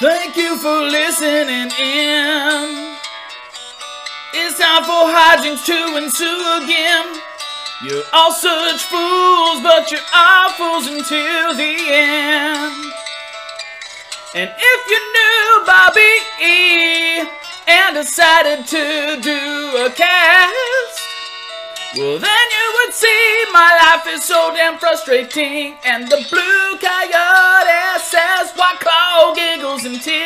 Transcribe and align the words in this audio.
Thank 0.00 0.36
you 0.36 0.56
for 0.58 0.82
listening 0.82 1.72
in. 1.76 2.94
It's 4.32 4.56
time 4.56 4.84
for 4.84 5.10
hijinks 5.10 5.66
to 5.66 5.96
ensue 5.96 6.62
again. 6.62 7.20
You're 7.82 8.04
all 8.12 8.30
such 8.30 8.80
fools, 8.84 9.60
but 9.60 9.90
you're 9.90 10.00
all 10.14 10.52
fools 10.52 10.86
until 10.86 11.54
the 11.56 11.74
end. 11.90 12.92
And 14.36 14.50
if 14.56 14.80
you 14.88 15.00
knew 15.14 15.66
Bobby 15.66 16.14
E 16.44 17.26
and 17.66 17.96
decided 17.96 18.68
to 18.68 19.20
do 19.20 19.84
a 19.84 19.90
cast, 19.90 20.87
well 21.96 22.18
then 22.18 22.46
you 22.56 22.66
would 22.76 22.94
see 22.94 23.44
my 23.52 23.70
life 23.82 24.06
is 24.08 24.24
so 24.24 24.52
damn 24.54 24.78
frustrating. 24.78 25.76
And 25.84 26.08
the 26.08 26.24
blue 26.30 26.78
coyote 26.78 28.00
says, 28.00 28.52
"Why 28.56 28.74
claw 28.78 29.34
giggles 29.34 29.84
and 29.84 30.02
tears?" 30.02 30.18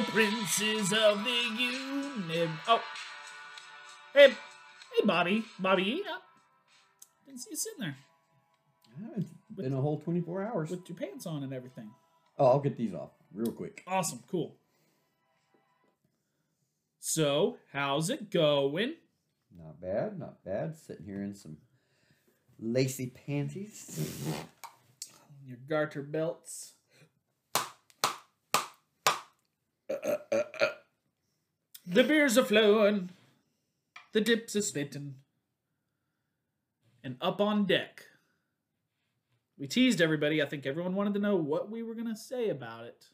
The 0.00 0.10
princes 0.12 0.92
of 0.92 1.24
the 1.24 1.62
universe. 1.62 2.48
Oh, 2.68 2.82
hey, 4.14 4.28
hey, 4.30 5.04
Bobby, 5.04 5.44
Bobby, 5.58 6.02
yeah. 6.04 6.16
didn't 7.26 7.40
see 7.40 7.50
you 7.50 7.56
sitting 7.56 7.80
there 7.80 7.96
It's 9.16 9.30
been 9.54 9.72
a 9.72 9.80
whole 9.80 9.98
24 10.00 10.42
hours. 10.44 10.70
with 10.70 10.88
your 10.88 10.96
pants 10.96 11.26
on 11.26 11.42
and 11.42 11.52
everything. 11.52 11.90
Oh, 12.38 12.46
I'll 12.46 12.60
get 12.60 12.76
these 12.76 12.94
off 12.94 13.10
real 13.34 13.52
quick. 13.52 13.82
Awesome, 13.86 14.20
cool. 14.30 14.56
So, 16.98 17.58
how's 17.72 18.10
it 18.10 18.30
going? 18.30 18.94
Not 19.56 19.80
bad, 19.80 20.18
not 20.18 20.44
bad. 20.44 20.76
Sitting 20.76 21.04
here 21.06 21.22
in 21.22 21.34
some 21.34 21.56
lacy 22.58 23.12
panties. 23.26 23.98
Your 25.46 25.58
garter 25.68 26.02
belts. 26.02 26.74
The 31.86 32.04
beers 32.04 32.38
are 32.38 32.44
flowing. 32.44 33.10
The 34.12 34.20
dips 34.20 34.54
are 34.54 34.62
spitting. 34.62 35.16
And 37.02 37.16
up 37.20 37.40
on 37.40 37.66
deck. 37.66 38.04
We 39.58 39.66
teased 39.66 40.00
everybody. 40.00 40.42
I 40.42 40.46
think 40.46 40.66
everyone 40.66 40.94
wanted 40.94 41.14
to 41.14 41.20
know 41.20 41.36
what 41.36 41.70
we 41.70 41.82
were 41.82 41.94
going 41.94 42.06
to 42.08 42.16
say 42.16 42.48
about 42.48 42.84
it. 42.84 43.06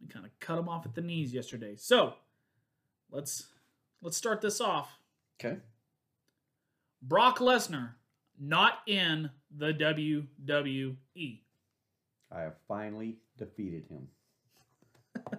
We 0.00 0.08
kind 0.08 0.24
of 0.24 0.32
cut 0.40 0.56
them 0.56 0.68
off 0.68 0.86
at 0.86 0.94
the 0.94 1.00
knees 1.00 1.34
yesterday. 1.34 1.74
So, 1.76 2.14
let's 3.10 3.48
let's 4.00 4.16
start 4.16 4.40
this 4.40 4.60
off. 4.60 4.98
Okay. 5.38 5.58
Brock 7.02 7.38
Lesnar 7.38 7.94
not 8.38 8.78
in 8.86 9.30
the. 9.56 9.72
WWE. 9.72 11.40
I 12.30 12.40
have 12.40 12.54
finally 12.66 13.18
defeated 13.36 13.84
him. 13.88 14.08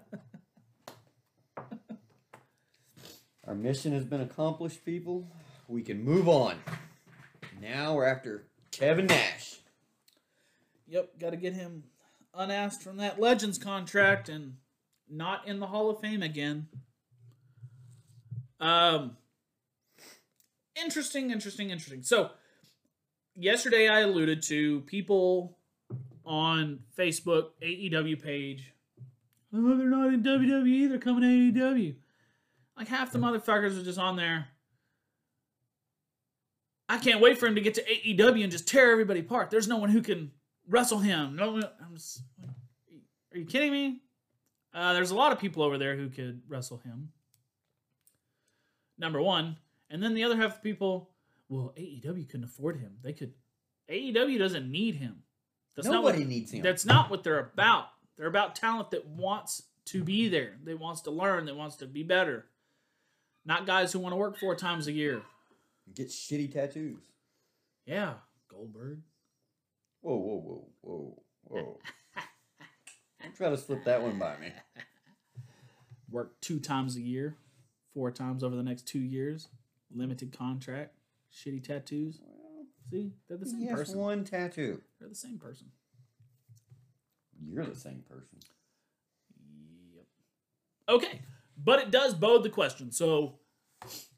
Our 3.47 3.55
mission 3.55 3.91
has 3.93 4.05
been 4.05 4.21
accomplished, 4.21 4.85
people. 4.85 5.27
We 5.67 5.81
can 5.81 6.03
move 6.03 6.27
on. 6.29 6.57
Now 7.61 7.95
we're 7.95 8.05
after 8.05 8.45
Kevin 8.71 9.07
Nash. 9.07 9.59
Yep, 10.87 11.19
got 11.19 11.29
to 11.31 11.37
get 11.37 11.53
him 11.53 11.83
unasked 12.33 12.83
from 12.83 12.97
that 12.97 13.19
Legends 13.19 13.57
contract 13.57 14.29
and 14.29 14.55
not 15.09 15.47
in 15.47 15.59
the 15.59 15.67
Hall 15.67 15.89
of 15.89 15.99
Fame 15.99 16.23
again. 16.23 16.67
Um, 18.59 19.17
interesting, 20.75 21.31
interesting, 21.31 21.69
interesting. 21.69 22.03
So, 22.03 22.31
yesterday 23.35 23.87
I 23.87 24.01
alluded 24.01 24.41
to 24.43 24.81
people 24.81 25.57
on 26.25 26.79
Facebook 26.97 27.49
AEW 27.61 28.21
page. 28.21 28.73
Oh, 29.53 29.77
they're 29.77 29.87
not 29.87 30.13
in 30.13 30.23
WWE. 30.23 30.89
They're 30.89 30.97
coming 30.97 31.21
to 31.21 31.59
AEW. 31.59 31.95
Like 32.77 32.87
half 32.87 33.11
the 33.11 33.19
motherfuckers 33.19 33.79
are 33.79 33.83
just 33.83 33.99
on 33.99 34.15
there. 34.15 34.47
I 36.89 36.97
can't 36.97 37.21
wait 37.21 37.37
for 37.37 37.47
him 37.47 37.55
to 37.55 37.61
get 37.61 37.75
to 37.75 37.83
AEW 37.83 38.43
and 38.43 38.51
just 38.51 38.67
tear 38.67 38.91
everybody 38.91 39.21
apart. 39.21 39.49
There's 39.49 39.67
no 39.67 39.77
one 39.77 39.89
who 39.89 40.01
can 40.01 40.31
wrestle 40.67 40.99
him. 40.99 41.35
No, 41.35 41.55
I'm 41.55 41.95
just, 41.95 42.21
are 43.33 43.37
you 43.37 43.45
kidding 43.45 43.71
me? 43.71 44.01
Uh, 44.73 44.93
there's 44.93 45.11
a 45.11 45.15
lot 45.15 45.31
of 45.31 45.39
people 45.39 45.63
over 45.63 45.77
there 45.77 45.95
who 45.95 46.09
could 46.09 46.41
wrestle 46.47 46.77
him. 46.77 47.09
Number 48.97 49.21
one, 49.21 49.57
and 49.89 50.01
then 50.01 50.13
the 50.13 50.23
other 50.23 50.35
half 50.35 50.57
of 50.57 50.63
people, 50.63 51.09
well, 51.49 51.73
AEW 51.77 52.29
couldn't 52.29 52.45
afford 52.45 52.79
him. 52.79 52.93
They 53.03 53.13
could. 53.13 53.33
AEW 53.89 54.39
doesn't 54.39 54.69
need 54.69 54.95
him. 54.95 55.23
That's 55.75 55.87
not 55.87 55.95
Nobody 55.95 56.19
what, 56.19 56.27
needs 56.27 56.51
him. 56.51 56.61
That's 56.61 56.85
not 56.85 57.09
what 57.09 57.23
they're 57.23 57.39
about. 57.39 57.87
They're 58.17 58.27
about 58.27 58.55
talent 58.55 58.91
that 58.91 59.07
wants 59.07 59.63
to 59.85 60.03
be 60.03 60.27
there. 60.29 60.53
That 60.63 60.79
wants 60.79 61.01
to 61.01 61.11
learn. 61.11 61.45
That 61.45 61.55
wants 61.55 61.75
to 61.77 61.87
be 61.87 62.03
better. 62.03 62.45
Not 63.45 63.65
guys 63.65 63.91
who 63.91 63.99
want 63.99 64.13
to 64.13 64.17
work 64.17 64.37
four 64.37 64.55
times 64.55 64.87
a 64.87 64.91
year. 64.91 65.21
Get 65.93 66.07
shitty 66.09 66.53
tattoos. 66.53 67.01
Yeah, 67.85 68.13
Goldberg. 68.49 69.01
Whoa, 70.01 70.15
whoa, 70.15 70.39
whoa, 70.39 70.67
whoa, 70.81 71.23
whoa. 71.43 71.79
Don't 73.21 73.35
try 73.35 73.49
to 73.49 73.57
slip 73.57 73.83
that 73.85 74.01
one 74.01 74.17
by 74.19 74.37
me. 74.37 74.51
work 76.09 76.39
two 76.41 76.59
times 76.59 76.95
a 76.95 77.01
year, 77.01 77.35
four 77.93 78.11
times 78.11 78.43
over 78.43 78.55
the 78.55 78.63
next 78.63 78.85
two 78.87 78.99
years, 78.99 79.47
limited 79.93 80.37
contract, 80.37 80.95
shitty 81.33 81.63
tattoos. 81.63 82.19
Well, 82.23 82.65
See, 82.91 83.11
they're 83.27 83.37
the 83.37 83.45
same 83.45 83.59
He 83.61 83.67
has 83.67 83.79
person. 83.79 83.99
one 83.99 84.23
tattoo. 84.23 84.81
They're 84.99 85.09
the 85.09 85.15
same 85.15 85.39
person. 85.39 85.67
You're 87.41 87.65
the 87.65 87.75
same 87.75 88.03
person. 88.09 88.39
Yep. 89.95 90.05
Okay, 90.89 91.21
but 91.57 91.79
it 91.79 91.91
does 91.91 92.13
bode 92.13 92.43
the 92.43 92.49
question. 92.49 92.91
So 92.91 93.39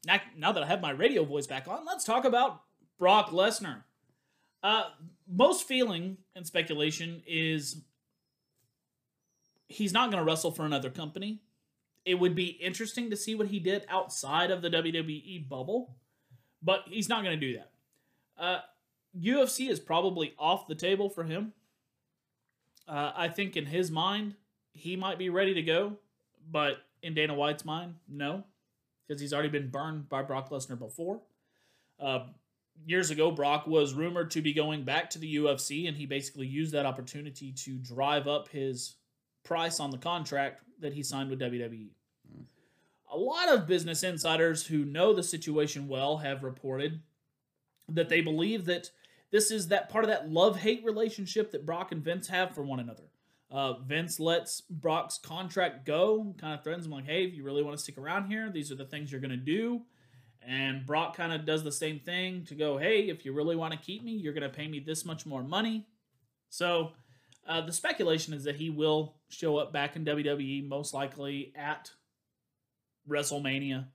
now, 0.06 0.20
now 0.38 0.52
that 0.52 0.64
I 0.64 0.68
have 0.68 0.82
my 0.82 0.92
radio 0.92 1.24
voice 1.24 1.48
back 1.48 1.68
on, 1.68 1.86
let's 1.86 2.04
talk 2.04 2.26
about 2.26 2.62
Brock 2.98 3.30
Lesnar. 3.30 3.84
Uh, 4.64 4.86
most 5.28 5.68
feeling 5.68 6.18
and 6.36 6.46
speculation 6.46 7.22
is 7.28 7.84
he's 9.68 9.94
not 9.94 10.12
going 10.12 10.24
to 10.24 10.30
wrestle 10.30 10.52
for 10.52 10.66
another 10.66 10.90
company. 10.90 11.42
It 12.06 12.16
would 12.16 12.36
be 12.36 12.46
interesting 12.46 13.10
to 13.10 13.16
see 13.16 13.36
what 13.36 13.48
he 13.48 13.60
did 13.60 13.86
outside 13.90 14.52
of 14.52 14.62
the 14.62 14.70
WWE 14.70 15.50
bubble, 15.50 15.96
but 16.62 16.84
he's 16.88 17.10
not 17.10 17.24
going 17.24 17.40
to 17.40 17.48
do 17.48 17.58
that. 17.58 17.72
Uh, 18.38 18.60
UFC 19.20 19.70
is 19.70 19.80
probably 19.80 20.34
off 20.38 20.68
the 20.68 20.76
table 20.76 21.10
for 21.10 21.24
him. 21.24 21.54
Uh, 22.88 23.12
I 23.16 23.28
think 23.28 23.58
in 23.58 23.66
his 23.66 23.90
mind, 23.92 24.36
he 24.74 24.96
might 24.96 25.18
be 25.18 25.30
ready 25.30 25.54
to 25.54 25.62
go, 25.62 25.94
but 26.52 26.78
in 27.02 27.14
Dana 27.14 27.34
White's 27.34 27.66
mind, 27.66 27.96
no, 28.08 28.44
because 29.08 29.22
he's 29.22 29.34
already 29.34 29.50
been 29.50 29.70
burned 29.70 30.10
by 30.10 30.22
Brock 30.22 30.50
Lesnar 30.50 30.78
before. 30.78 31.22
Uh, 32.00 32.26
years 32.86 33.10
ago, 33.10 33.32
Brock 33.32 33.68
was 33.68 33.94
rumored 33.94 34.32
to 34.32 34.42
be 34.42 34.54
going 34.54 34.84
back 34.84 35.10
to 35.12 35.20
the 35.20 35.36
UFC, 35.36 35.88
and 35.88 35.96
he 35.96 36.06
basically 36.06 36.48
used 36.48 36.74
that 36.74 36.86
opportunity 36.86 37.52
to 37.52 37.78
drive 37.78 38.28
up 38.28 38.50
his 38.50 38.96
price 39.44 39.80
on 39.80 39.92
the 39.92 39.98
contract 39.98 40.62
that 40.80 40.94
he 40.94 41.04
signed 41.04 41.30
with 41.30 41.40
WWE. 41.40 41.90
A 43.12 43.18
lot 43.18 43.50
of 43.50 43.68
business 43.68 44.04
insiders 44.04 44.66
who 44.66 44.84
know 44.84 45.14
the 45.14 45.24
situation 45.24 45.88
well 45.88 46.18
have 46.18 46.44
reported 46.44 47.02
that 47.88 48.10
they 48.10 48.22
believe 48.22 48.66
that 48.66 48.90
this 49.32 49.52
is 49.52 49.68
that 49.70 49.90
part 49.90 50.04
of 50.04 50.10
that 50.10 50.30
love 50.30 50.58
hate 50.58 50.84
relationship 50.84 51.52
that 51.52 51.66
Brock 51.66 51.92
and 51.92 52.04
Vince 52.04 52.28
have 52.28 52.54
for 52.54 52.64
one 52.64 52.80
another. 52.80 53.04
Uh, 53.52 53.74
Vince 53.80 54.20
lets 54.20 54.62
Brock's 54.62 55.18
contract 55.18 55.86
go, 55.86 56.34
kind 56.38 56.54
of 56.54 56.64
threatens 56.64 56.86
him 56.86 56.92
like, 56.92 57.06
"Hey, 57.06 57.26
if 57.26 57.34
you 57.34 57.44
really 57.44 57.64
want 57.64 57.78
to 57.78 57.82
stick 57.82 57.98
around 57.98 58.28
here, 58.30 58.50
these 58.50 58.72
are 58.72 58.76
the 58.76 58.86
things 58.86 59.12
you're 59.12 59.22
going 59.22 59.32
to 59.32 59.38
do." 59.38 59.84
And 60.42 60.86
Brock 60.86 61.16
kind 61.16 61.34
of 61.34 61.46
does 61.46 61.64
the 61.64 61.72
same 61.72 62.00
thing 62.00 62.46
to 62.46 62.56
go, 62.56 62.78
"Hey, 62.78 63.10
if 63.10 63.26
you 63.26 63.34
really 63.34 63.56
want 63.56 63.74
to 63.74 63.80
keep 63.80 64.04
me, 64.04 64.12
you're 64.12 64.34
going 64.34 64.44
to 64.44 64.50
pay 64.50 64.68
me 64.68 64.80
this 64.80 65.06
much 65.06 65.26
more 65.26 65.44
money." 65.44 65.88
So, 66.50 66.94
uh, 67.48 67.62
the 67.62 67.72
speculation 67.72 68.34
is 68.34 68.44
that 68.44 68.56
he 68.56 68.70
will 68.70 69.16
show 69.30 69.58
up 69.58 69.72
back 69.72 69.96
in 69.96 70.06
WWE, 70.06 70.68
most 70.68 70.94
likely 70.94 71.54
at 71.56 71.92
WrestleMania. 73.08 73.88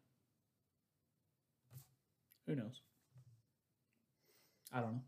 Who 2.46 2.54
knows? 2.54 2.80
I 4.72 4.80
don't 4.80 4.92
know. 4.92 5.02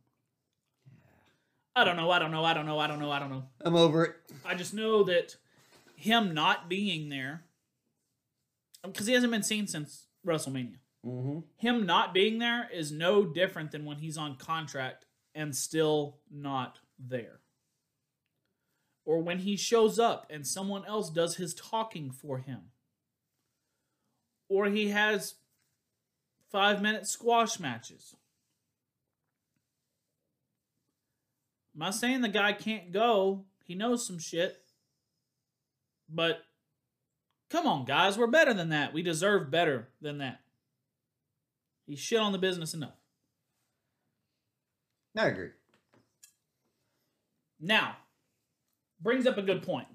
I 1.75 1.85
don't 1.85 1.97
know. 1.97 2.11
I 2.11 2.19
don't 2.19 2.31
know. 2.31 2.45
I 2.45 2.55
don't 2.55 2.67
know. 2.67 2.79
I 2.79 2.87
don't 2.87 2.99
know. 2.99 3.11
I 3.11 3.19
don't 3.19 3.31
know. 3.31 3.45
I'm 3.61 3.77
over 3.77 4.05
it. 4.05 4.15
I 4.45 4.55
just 4.55 4.75
know 4.75 5.05
that 5.05 5.37
him 5.97 6.35
not 6.35 6.69
being 6.69 7.09
there 7.09 7.45
because 8.85 9.07
he 9.07 9.15
hasn't 9.15 9.33
been 9.33 9.43
seen 9.43 9.67
since 9.67 10.07
WrestleMania. 10.27 10.77
Mm-hmm. 11.07 11.41
Him 11.57 11.87
not 11.87 12.13
being 12.13 12.39
there 12.39 12.69
is 12.73 12.93
no 12.93 13.25
different 13.25 13.73
than 13.73 13.85
when 13.85 13.99
he's 13.99 14.19
on 14.19 14.37
contract 14.37 15.07
and 15.35 15.55
still 15.57 16.19
not 16.31 16.79
there. 16.99 17.41
Or 19.05 19.21
when 19.21 19.39
he 19.39 19.57
shows 19.57 19.99
up 19.99 20.27
and 20.31 20.47
someone 20.47 20.85
else 20.85 21.11
does 21.11 21.37
his 21.37 21.55
talking 21.55 22.11
for 22.11 22.39
him. 22.39 22.71
Or 24.49 24.67
he 24.67 24.91
has 24.91 25.35
five 26.51 26.83
minute 26.83 27.07
squash 27.07 27.59
matches. 27.59 28.15
I'm 31.83 31.87
not 31.87 31.97
saying 31.97 32.21
the 32.21 32.29
guy 32.29 32.53
can't 32.53 32.93
go. 32.93 33.45
He 33.65 33.75
knows 33.75 34.07
some 34.07 34.21
shit. 34.21 34.57
But 36.09 36.45
come 37.51 37.67
on, 37.67 37.87
guys, 37.87 38.17
we're 38.17 38.29
better 38.29 38.55
than 38.55 38.69
that. 38.69 38.93
We 38.93 39.03
deserve 39.03 39.51
better 39.51 39.89
than 40.01 40.19
that. 40.19 40.43
He 41.85 41.97
shit 41.97 42.21
on 42.21 42.31
the 42.31 42.39
business 42.39 42.73
enough. 42.73 42.95
I 45.19 45.27
agree. 45.27 45.49
Now, 47.61 47.97
brings 49.01 49.27
up 49.27 49.37
a 49.37 49.43
good 49.43 49.65
point. 49.65 49.89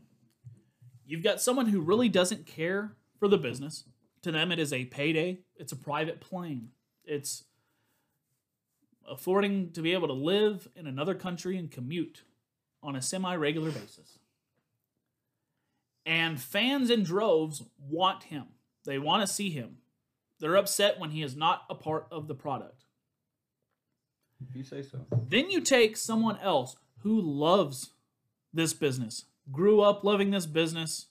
You've 1.06 1.24
got 1.24 1.40
someone 1.40 1.68
who 1.68 1.80
really 1.80 2.10
doesn't 2.10 2.46
care 2.46 2.98
for 3.18 3.30
the 3.30 3.38
business. 3.38 3.86
To 4.24 4.34
them, 4.34 4.52
it 4.52 4.60
is 4.60 4.74
a 4.74 4.84
payday, 4.84 5.40
it's 5.56 5.72
a 5.72 5.78
private 5.78 6.20
plane. 6.20 6.72
It's 7.06 7.46
affording 9.08 9.72
to 9.72 9.82
be 9.82 9.94
able 9.94 10.08
to 10.08 10.14
live 10.14 10.68
in 10.76 10.88
another 10.88 11.16
country 11.16 11.58
and 11.58 11.72
commute 11.72 12.24
on 12.84 12.96
a 12.96 13.02
semi 13.02 13.36
regular 13.36 13.72
basis. 13.72 14.20
And 16.06 16.40
fans 16.40 16.90
in 16.90 17.04
droves 17.04 17.64
want 17.80 18.24
him, 18.24 18.46
they 18.86 18.98
want 18.98 19.28
to 19.28 19.34
see 19.34 19.50
him. 19.50 19.78
They're 20.40 20.56
upset 20.56 21.00
when 21.00 21.10
he 21.10 21.24
is 21.24 21.36
not 21.36 21.64
a 21.70 21.76
part 21.76 22.08
of 22.12 22.28
the 22.28 22.36
product. 22.36 22.84
If 24.48 24.56
you 24.56 24.64
say 24.64 24.84
so. 24.84 25.06
Then 25.28 25.50
you 25.50 25.62
take 25.62 25.98
someone 25.98 26.38
else 26.40 26.76
who 27.00 27.20
loves 27.20 27.92
this 28.54 28.74
business, 28.74 29.26
grew 29.52 29.82
up 29.82 30.04
loving 30.04 30.32
this 30.32 30.46
business, 30.46 31.08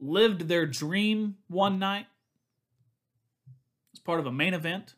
lived 0.00 0.48
their 0.48 0.66
dream 0.66 1.36
one 1.48 1.78
night 1.78 2.06
as 3.94 4.00
part 4.00 4.18
of 4.20 4.26
a 4.26 4.32
main 4.32 4.54
event. 4.54 4.94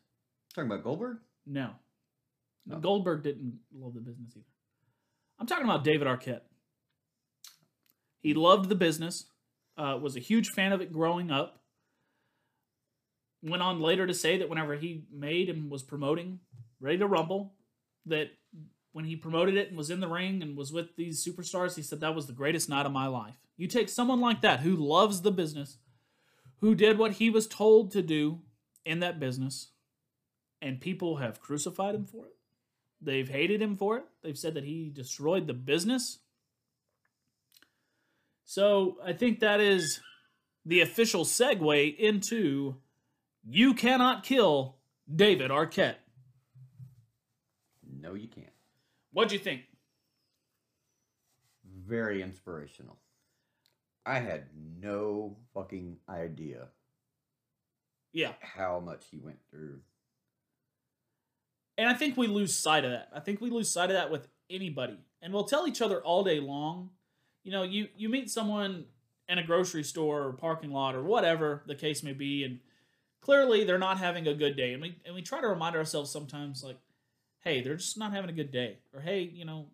Talking 0.53 0.71
about 0.71 0.83
Goldberg? 0.83 1.17
No. 1.45 1.71
No. 2.65 2.77
Goldberg 2.77 3.23
didn't 3.23 3.59
love 3.73 3.93
the 3.93 3.99
business 3.99 4.33
either. 4.35 4.45
I'm 5.39 5.47
talking 5.47 5.65
about 5.65 5.83
David 5.83 6.07
Arquette. 6.07 6.41
He 8.21 8.33
loved 8.33 8.69
the 8.69 8.75
business, 8.75 9.25
uh, 9.77 9.97
was 10.01 10.15
a 10.15 10.21
huge 10.21 10.49
fan 10.55 10.71
of 10.71 10.79
it 10.79 10.93
growing 10.93 11.29
up. 11.31 11.61
Went 13.41 13.61
on 13.61 13.81
later 13.81 14.07
to 14.07 14.13
say 14.13 14.37
that 14.37 14.49
whenever 14.49 14.75
he 14.75 15.03
made 15.11 15.49
and 15.49 15.69
was 15.69 15.83
promoting 15.83 16.39
Ready 16.79 16.97
to 16.99 17.07
Rumble, 17.07 17.53
that 18.05 18.27
when 18.93 19.05
he 19.05 19.15
promoted 19.15 19.55
it 19.55 19.69
and 19.69 19.77
was 19.77 19.89
in 19.89 19.99
the 19.99 20.07
ring 20.07 20.41
and 20.41 20.55
was 20.55 20.71
with 20.71 20.95
these 20.95 21.25
superstars, 21.25 21.75
he 21.75 21.81
said 21.81 21.99
that 21.99 22.15
was 22.15 22.27
the 22.27 22.33
greatest 22.33 22.69
night 22.69 22.85
of 22.85 22.91
my 22.91 23.07
life. 23.07 23.35
You 23.57 23.67
take 23.67 23.89
someone 23.89 24.21
like 24.21 24.41
that 24.41 24.61
who 24.61 24.75
loves 24.75 25.21
the 25.21 25.31
business, 25.31 25.77
who 26.59 26.75
did 26.75 26.97
what 26.97 27.13
he 27.13 27.29
was 27.29 27.47
told 27.47 27.91
to 27.91 28.01
do 28.01 28.41
in 28.85 28.99
that 28.99 29.19
business, 29.19 29.71
and 30.63 30.79
people 30.79 31.17
have 31.17 31.41
crucified 31.41 31.93
him 31.93 32.05
for 32.05 32.25
it. 32.25 32.35
They've 33.01 33.27
hated 33.27 33.61
him 33.61 33.75
for 33.75 33.97
it. 33.97 34.05
They've 34.23 34.37
said 34.37 34.53
that 34.53 34.63
he 34.63 34.89
destroyed 34.89 35.45
the 35.45 35.53
business. 35.53 36.19
So 38.45 38.97
I 39.03 39.13
think 39.13 39.39
that 39.41 39.59
is 39.59 39.99
the 40.65 40.79
official 40.81 41.25
segue 41.25 41.97
into 41.97 42.77
you 43.45 43.73
cannot 43.73 44.23
kill 44.23 44.77
David 45.13 45.51
Arquette. 45.51 45.95
No, 47.99 48.13
you 48.13 48.27
can't. 48.29 48.47
What'd 49.11 49.33
you 49.33 49.39
think? 49.39 49.63
Very 51.85 52.21
inspirational. 52.21 52.97
I 54.05 54.19
had 54.19 54.47
no 54.79 55.37
fucking 55.53 55.97
idea 56.09 56.67
Yeah. 58.13 58.33
how 58.41 58.79
much 58.79 59.05
he 59.11 59.17
went 59.19 59.39
through. 59.49 59.81
And 61.77 61.89
I 61.89 61.93
think 61.93 62.17
we 62.17 62.27
lose 62.27 62.55
sight 62.55 62.85
of 62.85 62.91
that. 62.91 63.09
I 63.13 63.19
think 63.19 63.41
we 63.41 63.49
lose 63.49 63.69
sight 63.71 63.89
of 63.89 63.95
that 63.95 64.11
with 64.11 64.27
anybody. 64.49 64.97
And 65.21 65.33
we'll 65.33 65.45
tell 65.45 65.67
each 65.67 65.81
other 65.81 66.01
all 66.01 66.23
day 66.23 66.39
long. 66.39 66.91
You 67.43 67.51
know, 67.51 67.63
you 67.63 67.87
you 67.97 68.09
meet 68.09 68.29
someone 68.29 68.85
in 69.27 69.37
a 69.37 69.43
grocery 69.43 69.83
store 69.83 70.23
or 70.23 70.33
parking 70.33 70.71
lot 70.71 70.95
or 70.95 71.03
whatever 71.03 71.63
the 71.65 71.75
case 71.75 72.03
may 72.03 72.13
be, 72.13 72.43
and 72.43 72.59
clearly 73.21 73.63
they're 73.63 73.79
not 73.79 73.97
having 73.97 74.27
a 74.27 74.33
good 74.33 74.55
day. 74.55 74.73
And 74.73 74.81
we 74.81 74.97
and 75.05 75.15
we 75.15 75.21
try 75.21 75.41
to 75.41 75.47
remind 75.47 75.75
ourselves 75.75 76.11
sometimes 76.11 76.63
like, 76.63 76.77
hey, 77.39 77.61
they're 77.61 77.75
just 77.75 77.97
not 77.97 78.13
having 78.13 78.29
a 78.29 78.33
good 78.33 78.51
day. 78.51 78.79
Or 78.93 79.01
hey, 79.01 79.21
you 79.21 79.45
know, 79.45 79.67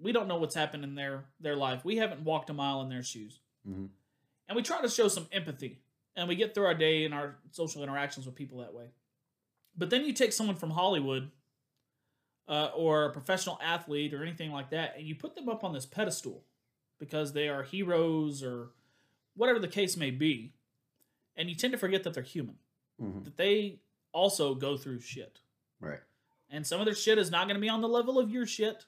we 0.00 0.12
don't 0.12 0.28
know 0.28 0.36
what's 0.36 0.54
happened 0.54 0.84
in 0.84 0.94
their 0.94 1.26
their 1.40 1.56
life. 1.56 1.84
We 1.84 1.96
haven't 1.96 2.22
walked 2.22 2.50
a 2.50 2.54
mile 2.54 2.82
in 2.82 2.88
their 2.88 3.02
shoes. 3.02 3.40
Mhm. 3.68 3.88
And 4.48 4.56
we 4.56 4.62
try 4.62 4.80
to 4.80 4.88
show 4.88 5.08
some 5.08 5.26
empathy. 5.32 5.78
And 6.16 6.28
we 6.28 6.36
get 6.36 6.54
through 6.54 6.64
our 6.66 6.74
day 6.74 7.04
and 7.04 7.12
our 7.12 7.36
social 7.50 7.82
interactions 7.82 8.24
with 8.24 8.34
people 8.34 8.58
that 8.58 8.72
way. 8.72 8.86
But 9.76 9.90
then 9.90 10.04
you 10.04 10.14
take 10.14 10.32
someone 10.32 10.56
from 10.56 10.70
Hollywood 10.70 11.30
uh, 12.48 12.70
or 12.74 13.04
a 13.06 13.12
professional 13.12 13.58
athlete 13.62 14.14
or 14.14 14.22
anything 14.22 14.50
like 14.52 14.70
that, 14.70 14.96
and 14.96 15.06
you 15.06 15.14
put 15.14 15.34
them 15.34 15.48
up 15.48 15.64
on 15.64 15.72
this 15.72 15.86
pedestal 15.86 16.44
because 16.98 17.32
they 17.32 17.48
are 17.48 17.62
heroes 17.62 18.42
or 18.42 18.70
whatever 19.34 19.58
the 19.58 19.68
case 19.68 19.96
may 19.96 20.10
be, 20.10 20.54
and 21.36 21.48
you 21.48 21.54
tend 21.54 21.72
to 21.72 21.78
forget 21.78 22.02
that 22.04 22.14
they're 22.14 22.22
human, 22.22 22.58
Mhm. 23.02 23.24
that 23.24 23.36
they 23.36 23.80
also 24.12 24.54
go 24.54 24.76
through 24.76 25.00
shit. 25.00 25.40
Right. 25.80 26.00
And 26.48 26.66
some 26.66 26.80
of 26.80 26.86
their 26.86 26.94
shit 26.94 27.18
is 27.18 27.30
not 27.30 27.46
going 27.48 27.56
to 27.56 27.60
be 27.60 27.68
on 27.68 27.80
the 27.82 27.88
level 27.88 28.18
of 28.18 28.30
your 28.30 28.46
shit. 28.46 28.86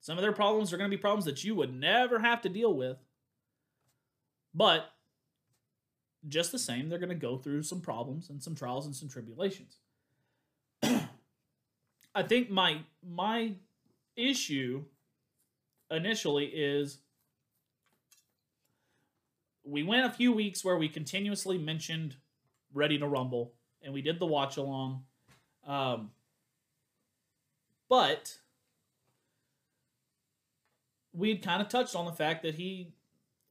Some 0.00 0.18
of 0.18 0.22
their 0.22 0.32
problems 0.32 0.72
are 0.72 0.76
going 0.76 0.90
to 0.90 0.96
be 0.96 1.00
problems 1.00 1.24
that 1.24 1.42
you 1.42 1.54
would 1.54 1.74
never 1.74 2.18
have 2.18 2.42
to 2.42 2.48
deal 2.50 2.74
with. 2.74 2.98
But 4.52 4.92
just 6.28 6.52
the 6.52 6.58
same, 6.58 6.88
they're 6.88 6.98
going 6.98 7.08
to 7.08 7.14
go 7.14 7.38
through 7.38 7.62
some 7.62 7.80
problems 7.80 8.30
and 8.30 8.42
some 8.42 8.54
trials 8.54 8.86
and 8.86 8.94
some 8.94 9.08
tribulations. 9.08 9.78
I 12.14 12.22
think 12.22 12.50
my 12.50 12.80
my 13.06 13.52
issue 14.16 14.84
initially 15.90 16.46
is 16.46 16.98
we 19.64 19.82
went 19.82 20.06
a 20.06 20.10
few 20.10 20.32
weeks 20.32 20.64
where 20.64 20.76
we 20.76 20.88
continuously 20.88 21.58
mentioned 21.58 22.16
Ready 22.72 22.98
to 22.98 23.06
Rumble 23.06 23.52
and 23.82 23.92
we 23.92 24.02
did 24.02 24.18
the 24.18 24.26
watch 24.26 24.56
along. 24.56 25.04
Um, 25.66 26.10
but 27.88 28.38
we 31.12 31.30
had 31.30 31.42
kind 31.42 31.62
of 31.62 31.68
touched 31.68 31.94
on 31.94 32.04
the 32.04 32.12
fact 32.12 32.42
that 32.42 32.56
he 32.56 32.92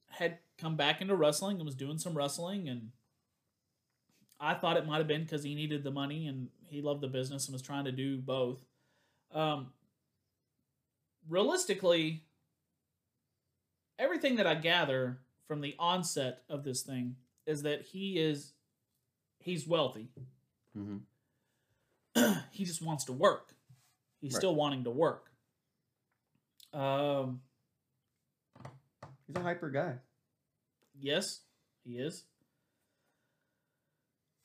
had 0.10 0.38
come 0.58 0.76
back 0.76 1.02
into 1.02 1.16
wrestling 1.16 1.58
and 1.58 1.66
was 1.66 1.76
doing 1.76 1.98
some 1.98 2.16
wrestling 2.16 2.68
and 2.70 2.92
I 4.40 4.54
thought 4.56 4.78
it 4.78 4.86
might 4.86 4.98
have 4.98 5.08
been 5.08 5.24
because 5.24 5.44
he 5.44 5.56
needed 5.56 5.84
the 5.84 5.92
money 5.92 6.28
and 6.28 6.50
he 6.70 6.82
loved 6.82 7.02
the 7.02 7.08
business 7.08 7.46
and 7.48 7.54
was 7.54 7.62
trying 7.62 7.86
to 7.86 7.92
do 7.92 8.18
both. 8.18 8.66
Um, 9.34 9.72
realistically, 11.30 12.24
everything 13.98 14.36
that 14.38 14.48
I 14.48 14.56
gather 14.56 15.20
from 15.48 15.62
the 15.62 15.76
onset 15.80 16.44
of 16.50 16.64
this 16.64 16.82
thing 16.82 17.16
is 17.46 17.64
that 17.64 17.84
he 17.84 18.18
is 18.20 18.54
he's 19.40 19.68
wealthy. 19.68 20.10
hmm 20.74 20.98
he 22.52 22.64
just 22.66 22.82
wants 22.82 23.06
to 23.06 23.14
work. 23.14 23.54
He's 24.22 24.34
Right. 24.34 24.40
still 24.40 24.56
wanting 24.56 24.84
to 24.86 24.92
work. 24.92 25.32
Um, 26.74 27.42
He's 29.28 29.36
a 29.36 29.42
hyper 29.42 29.70
guy. 29.70 29.96
yes, 31.00 31.42
he 31.84 31.98
is. 31.98 32.24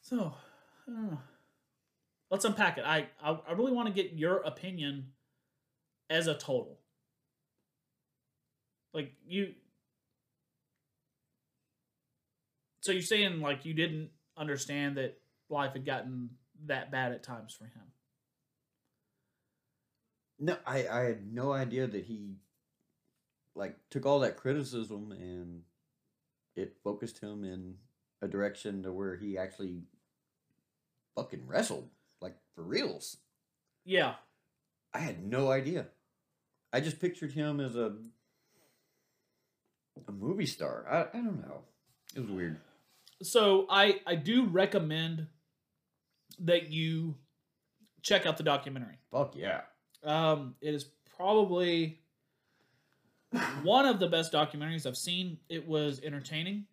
So, 0.08 0.32
I 0.88 1.18
let's 2.30 2.46
unpack 2.46 2.78
it. 2.78 2.84
I 2.86 3.08
I, 3.22 3.38
I 3.46 3.52
really 3.52 3.72
want 3.72 3.88
to 3.88 3.94
get 3.94 4.14
your 4.14 4.38
opinion 4.38 5.08
as 6.08 6.26
a 6.28 6.34
total. 6.34 6.78
Like 8.94 9.12
you. 9.26 9.52
So 12.80 12.92
you're 12.92 13.02
saying 13.02 13.42
like 13.42 13.66
you 13.66 13.74
didn't 13.74 14.08
understand 14.34 14.96
that 14.96 15.18
life 15.50 15.74
had 15.74 15.84
gotten 15.84 16.30
that 16.64 16.90
bad 16.90 17.12
at 17.12 17.22
times 17.22 17.52
for 17.52 17.64
him. 17.64 17.92
No, 20.40 20.56
I, 20.66 20.86
I 20.88 21.00
had 21.00 21.30
no 21.30 21.52
idea 21.52 21.86
that 21.86 22.04
he 22.04 22.36
like 23.54 23.76
took 23.90 24.06
all 24.06 24.20
that 24.20 24.38
criticism 24.38 25.12
and 25.12 25.62
it 26.56 26.78
focused 26.82 27.18
him 27.18 27.44
in 27.44 27.74
a 28.22 28.28
direction 28.28 28.82
to 28.84 28.92
where 28.92 29.16
he 29.16 29.36
actually 29.36 29.82
fucking 31.18 31.46
wrestled 31.46 31.88
like 32.20 32.36
for 32.54 32.62
reals. 32.62 33.16
Yeah, 33.84 34.14
I 34.94 35.00
had 35.00 35.24
no 35.24 35.50
idea. 35.50 35.86
I 36.72 36.80
just 36.80 37.00
pictured 37.00 37.32
him 37.32 37.60
as 37.60 37.76
a 37.76 37.96
a 40.06 40.12
movie 40.12 40.46
star. 40.46 40.86
I, 40.88 41.18
I 41.18 41.20
don't 41.20 41.40
know. 41.40 41.62
It 42.14 42.20
was 42.20 42.30
weird. 42.30 42.58
So 43.22 43.66
I 43.68 44.00
I 44.06 44.14
do 44.14 44.44
recommend 44.46 45.26
that 46.40 46.70
you 46.70 47.16
check 48.02 48.26
out 48.26 48.36
the 48.36 48.44
documentary. 48.44 48.98
Fuck 49.10 49.34
yeah. 49.34 49.62
Um, 50.04 50.54
it 50.60 50.72
is 50.74 50.84
probably 51.16 52.00
one 53.62 53.86
of 53.86 53.98
the 53.98 54.06
best 54.06 54.32
documentaries 54.32 54.86
I've 54.86 54.96
seen. 54.96 55.38
It 55.48 55.66
was 55.66 56.00
entertaining. 56.02 56.66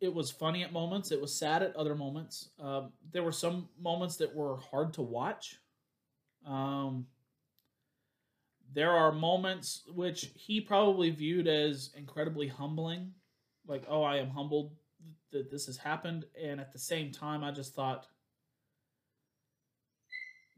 It 0.00 0.12
was 0.12 0.30
funny 0.30 0.62
at 0.62 0.72
moments. 0.72 1.10
It 1.10 1.20
was 1.20 1.34
sad 1.34 1.62
at 1.62 1.74
other 1.74 1.94
moments. 1.94 2.50
Um, 2.60 2.92
there 3.12 3.22
were 3.22 3.32
some 3.32 3.68
moments 3.80 4.16
that 4.16 4.34
were 4.34 4.58
hard 4.58 4.92
to 4.94 5.02
watch. 5.02 5.58
Um, 6.46 7.06
there 8.74 8.92
are 8.92 9.10
moments 9.10 9.84
which 9.94 10.32
he 10.34 10.60
probably 10.60 11.10
viewed 11.10 11.48
as 11.48 11.90
incredibly 11.96 12.46
humbling, 12.46 13.14
like, 13.66 13.84
"Oh, 13.88 14.02
I 14.02 14.16
am 14.16 14.28
humbled 14.28 14.76
that 15.30 15.50
this 15.50 15.66
has 15.66 15.78
happened," 15.78 16.26
and 16.38 16.60
at 16.60 16.72
the 16.72 16.78
same 16.78 17.10
time, 17.10 17.42
I 17.42 17.52
just 17.52 17.74
thought, 17.74 18.06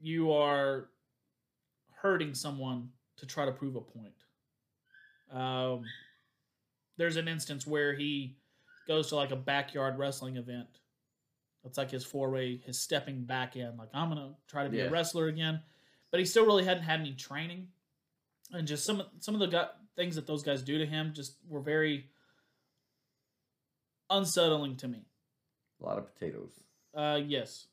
"You 0.00 0.32
are 0.32 0.90
hurting 1.92 2.34
someone 2.34 2.92
to 3.18 3.26
try 3.26 3.44
to 3.44 3.52
prove 3.52 3.76
a 3.76 3.80
point." 3.80 4.24
Um, 5.30 5.84
there's 6.96 7.16
an 7.16 7.28
instance 7.28 7.66
where 7.66 7.94
he 7.94 8.36
goes 8.88 9.08
to 9.08 9.16
like 9.16 9.30
a 9.30 9.36
backyard 9.36 9.98
wrestling 9.98 10.36
event. 10.36 10.80
It's 11.64 11.76
like 11.78 11.90
his 11.90 12.04
foray, 12.04 12.58
his 12.58 12.80
stepping 12.80 13.24
back 13.24 13.54
in. 13.54 13.76
Like 13.76 13.90
I'm 13.94 14.08
gonna 14.08 14.34
try 14.48 14.64
to 14.64 14.70
be 14.70 14.78
Yeah. 14.78 14.84
a 14.84 14.90
wrestler 14.90 15.28
again, 15.28 15.60
but 16.10 16.18
he 16.18 16.26
still 16.26 16.46
really 16.46 16.64
hadn't 16.64 16.84
had 16.84 17.00
any 17.00 17.12
training, 17.14 17.68
and 18.52 18.66
just 18.66 18.84
some 18.84 19.02
some 19.20 19.34
of 19.34 19.40
the 19.40 19.46
gu- 19.48 19.72
things 19.94 20.16
that 20.16 20.26
those 20.26 20.42
guys 20.42 20.62
do 20.62 20.78
to 20.78 20.86
him 20.86 21.12
just 21.12 21.36
were 21.46 21.60
very 21.60 22.08
unsettling 24.10 24.76
to 24.76 24.88
me. 24.88 25.04
A 25.80 25.84
lot 25.84 25.98
of 25.98 26.12
potatoes. 26.12 26.52
Uh, 26.94 27.20
yes. 27.24 27.66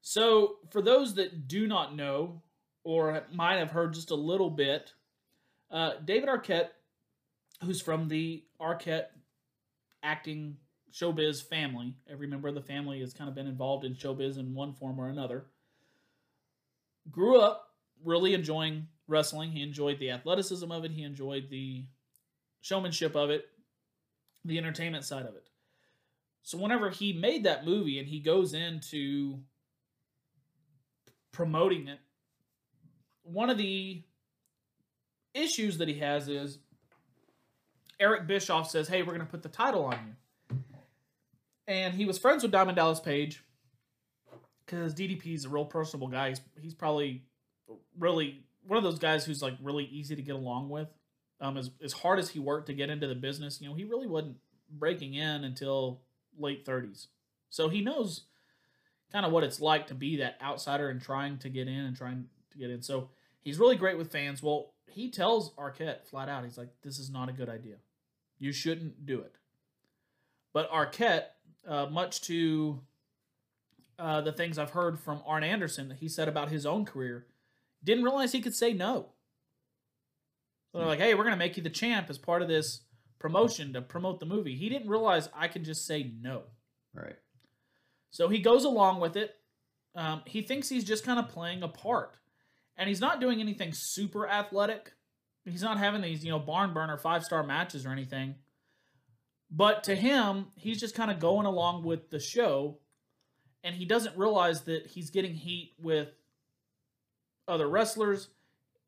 So, 0.00 0.56
for 0.70 0.82
those 0.82 1.14
that 1.14 1.46
do 1.46 1.66
not 1.68 1.94
know 1.94 2.42
or 2.84 3.24
might 3.32 3.56
have 3.58 3.70
heard 3.70 3.92
just 3.94 4.10
a 4.10 4.14
little 4.16 4.50
bit, 4.50 4.92
uh, 5.70 5.94
David 6.04 6.28
Arquette, 6.28 6.70
who's 7.62 7.80
from 7.80 8.08
the 8.08 8.44
Arquette 8.60 9.06
acting 10.02 10.56
showbiz 10.92 11.42
family, 11.42 11.94
every 12.10 12.26
member 12.26 12.48
of 12.48 12.54
the 12.54 12.62
family 12.62 13.00
has 13.00 13.14
kind 13.14 13.28
of 13.28 13.34
been 13.34 13.46
involved 13.46 13.84
in 13.84 13.94
showbiz 13.94 14.38
in 14.38 14.54
one 14.54 14.74
form 14.74 15.00
or 15.00 15.08
another, 15.08 15.46
grew 17.10 17.40
up 17.40 17.68
really 18.04 18.34
enjoying 18.34 18.86
wrestling. 19.08 19.50
He 19.50 19.62
enjoyed 19.62 19.98
the 19.98 20.10
athleticism 20.10 20.70
of 20.70 20.84
it, 20.84 20.90
he 20.90 21.02
enjoyed 21.02 21.48
the 21.50 21.86
showmanship 22.60 23.16
of 23.16 23.30
it, 23.30 23.46
the 24.44 24.58
entertainment 24.58 25.04
side 25.04 25.26
of 25.26 25.34
it. 25.34 25.48
So 26.42 26.58
whenever 26.58 26.90
he 26.90 27.12
made 27.12 27.44
that 27.44 27.64
movie 27.64 27.98
and 27.98 28.08
he 28.08 28.20
goes 28.20 28.52
into 28.52 29.38
promoting 31.32 31.88
it, 31.88 32.00
one 33.22 33.50
of 33.50 33.58
the 33.58 34.02
issues 35.34 35.78
that 35.78 35.88
he 35.88 35.98
has 36.00 36.28
is 36.28 36.58
Eric 38.02 38.26
Bischoff 38.26 38.68
says, 38.68 38.88
"Hey, 38.88 39.02
we're 39.02 39.14
going 39.14 39.20
to 39.20 39.26
put 39.26 39.44
the 39.44 39.48
title 39.48 39.84
on 39.84 39.98
you." 40.50 40.56
And 41.68 41.94
he 41.94 42.04
was 42.04 42.18
friends 42.18 42.42
with 42.42 42.50
Diamond 42.50 42.76
Dallas 42.76 42.98
Page 42.98 43.44
because 44.66 44.92
DDP 44.92 45.34
is 45.34 45.44
a 45.44 45.48
real 45.48 45.64
personable 45.64 46.08
guy. 46.08 46.30
He's, 46.30 46.40
he's 46.60 46.74
probably 46.74 47.22
really 47.96 48.42
one 48.66 48.76
of 48.76 48.82
those 48.82 48.98
guys 48.98 49.24
who's 49.24 49.40
like 49.40 49.54
really 49.62 49.84
easy 49.84 50.16
to 50.16 50.22
get 50.22 50.34
along 50.34 50.68
with. 50.68 50.88
Um, 51.40 51.56
as 51.56 51.70
as 51.82 51.92
hard 51.92 52.18
as 52.18 52.30
he 52.30 52.40
worked 52.40 52.66
to 52.66 52.74
get 52.74 52.90
into 52.90 53.06
the 53.06 53.14
business, 53.14 53.60
you 53.60 53.68
know, 53.68 53.74
he 53.74 53.84
really 53.84 54.08
wasn't 54.08 54.36
breaking 54.68 55.14
in 55.14 55.44
until 55.44 56.00
late 56.36 56.66
30s. 56.66 57.06
So 57.50 57.68
he 57.68 57.82
knows 57.82 58.24
kind 59.12 59.24
of 59.24 59.30
what 59.30 59.44
it's 59.44 59.60
like 59.60 59.86
to 59.88 59.94
be 59.94 60.16
that 60.16 60.38
outsider 60.42 60.88
and 60.88 61.00
trying 61.00 61.38
to 61.38 61.48
get 61.48 61.68
in 61.68 61.84
and 61.84 61.96
trying 61.96 62.26
to 62.50 62.58
get 62.58 62.70
in. 62.70 62.82
So 62.82 63.10
he's 63.42 63.58
really 63.58 63.76
great 63.76 63.96
with 63.96 64.10
fans. 64.10 64.42
Well, 64.42 64.72
he 64.88 65.10
tells 65.10 65.52
Arquette 65.54 66.04
flat 66.04 66.28
out, 66.28 66.44
he's 66.44 66.58
like, 66.58 66.70
this 66.82 66.98
is 66.98 67.10
not 67.10 67.28
a 67.28 67.32
good 67.32 67.48
idea. 67.48 67.76
You 68.42 68.50
shouldn't 68.50 69.06
do 69.06 69.20
it. 69.20 69.36
But 70.52 70.68
Arquette, 70.68 71.26
uh, 71.64 71.86
much 71.86 72.22
to 72.22 72.80
uh, 74.00 74.20
the 74.22 74.32
things 74.32 74.58
I've 74.58 74.70
heard 74.72 74.98
from 74.98 75.22
Arn 75.24 75.44
Anderson 75.44 75.88
that 75.90 75.98
he 75.98 76.08
said 76.08 76.26
about 76.26 76.48
his 76.48 76.66
own 76.66 76.84
career, 76.84 77.28
didn't 77.84 78.02
realize 78.02 78.32
he 78.32 78.40
could 78.40 78.56
say 78.56 78.72
no. 78.72 79.10
So 80.72 80.78
they're 80.78 80.88
like, 80.88 80.98
hey, 80.98 81.14
we're 81.14 81.22
going 81.22 81.36
to 81.36 81.38
make 81.38 81.56
you 81.56 81.62
the 81.62 81.70
champ 81.70 82.10
as 82.10 82.18
part 82.18 82.42
of 82.42 82.48
this 82.48 82.80
promotion 83.20 83.72
to 83.74 83.80
promote 83.80 84.18
the 84.18 84.26
movie. 84.26 84.56
He 84.56 84.68
didn't 84.68 84.88
realize 84.88 85.28
I 85.32 85.46
can 85.46 85.62
just 85.62 85.86
say 85.86 86.10
no. 86.20 86.42
Right. 86.92 87.18
So 88.10 88.28
he 88.28 88.40
goes 88.40 88.64
along 88.64 88.98
with 88.98 89.16
it. 89.16 89.36
Um, 89.94 90.22
he 90.26 90.42
thinks 90.42 90.68
he's 90.68 90.82
just 90.82 91.04
kind 91.06 91.20
of 91.20 91.28
playing 91.28 91.62
a 91.62 91.68
part. 91.68 92.16
And 92.76 92.88
he's 92.88 93.00
not 93.00 93.20
doing 93.20 93.38
anything 93.38 93.70
super 93.72 94.28
athletic. 94.28 94.94
He's 95.44 95.62
not 95.62 95.78
having 95.78 96.02
these, 96.02 96.24
you 96.24 96.30
know, 96.30 96.38
barn 96.38 96.72
burner 96.72 96.96
five 96.96 97.24
star 97.24 97.42
matches 97.42 97.84
or 97.84 97.90
anything. 97.90 98.36
But 99.50 99.84
to 99.84 99.94
him, 99.94 100.46
he's 100.54 100.80
just 100.80 100.94
kind 100.94 101.10
of 101.10 101.18
going 101.18 101.46
along 101.46 101.82
with 101.82 102.10
the 102.10 102.20
show. 102.20 102.78
And 103.64 103.74
he 103.74 103.84
doesn't 103.84 104.16
realize 104.16 104.62
that 104.62 104.86
he's 104.86 105.10
getting 105.10 105.34
heat 105.34 105.72
with 105.80 106.08
other 107.46 107.68
wrestlers. 107.68 108.28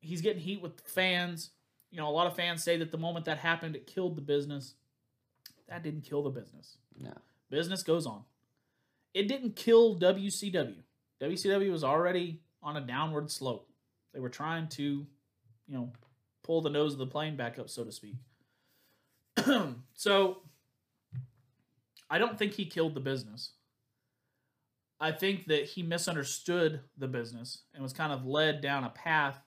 He's 0.01 0.21
getting 0.21 0.41
heat 0.41 0.61
with 0.61 0.81
fans. 0.81 1.51
You 1.91 1.97
know, 1.97 2.07
a 2.07 2.11
lot 2.11 2.27
of 2.27 2.35
fans 2.35 2.63
say 2.63 2.77
that 2.77 2.91
the 2.91 2.97
moment 2.97 3.25
that 3.25 3.37
happened, 3.37 3.75
it 3.75 3.87
killed 3.87 4.15
the 4.15 4.21
business. 4.21 4.73
That 5.69 5.83
didn't 5.83 6.01
kill 6.01 6.23
the 6.23 6.29
business. 6.29 6.77
No. 6.99 7.13
Business 7.49 7.83
goes 7.83 8.05
on. 8.05 8.23
It 9.13 9.27
didn't 9.27 9.55
kill 9.55 9.97
WCW. 9.97 10.83
WCW 11.21 11.71
was 11.71 11.83
already 11.83 12.41
on 12.61 12.75
a 12.75 12.81
downward 12.81 13.31
slope. 13.31 13.69
They 14.13 14.19
were 14.19 14.29
trying 14.29 14.67
to, 14.69 14.83
you 14.83 15.73
know, 15.73 15.91
pull 16.45 16.61
the 16.61 16.69
nose 16.69 16.93
of 16.93 16.99
the 16.99 17.07
plane 17.07 17.35
back 17.35 17.57
up, 17.57 17.69
so 17.69 17.83
to 17.83 17.91
speak. 17.91 18.15
so, 19.93 20.37
I 22.09 22.19
don't 22.19 22.37
think 22.37 22.53
he 22.53 22.65
killed 22.65 22.93
the 22.93 22.99
business. 22.99 23.53
I 24.99 25.11
think 25.11 25.47
that 25.47 25.65
he 25.65 25.81
misunderstood 25.81 26.81
the 26.97 27.07
business 27.07 27.63
and 27.73 27.81
was 27.81 27.93
kind 27.93 28.13
of 28.13 28.25
led 28.25 28.61
down 28.61 28.83
a 28.83 28.89
path 28.89 29.37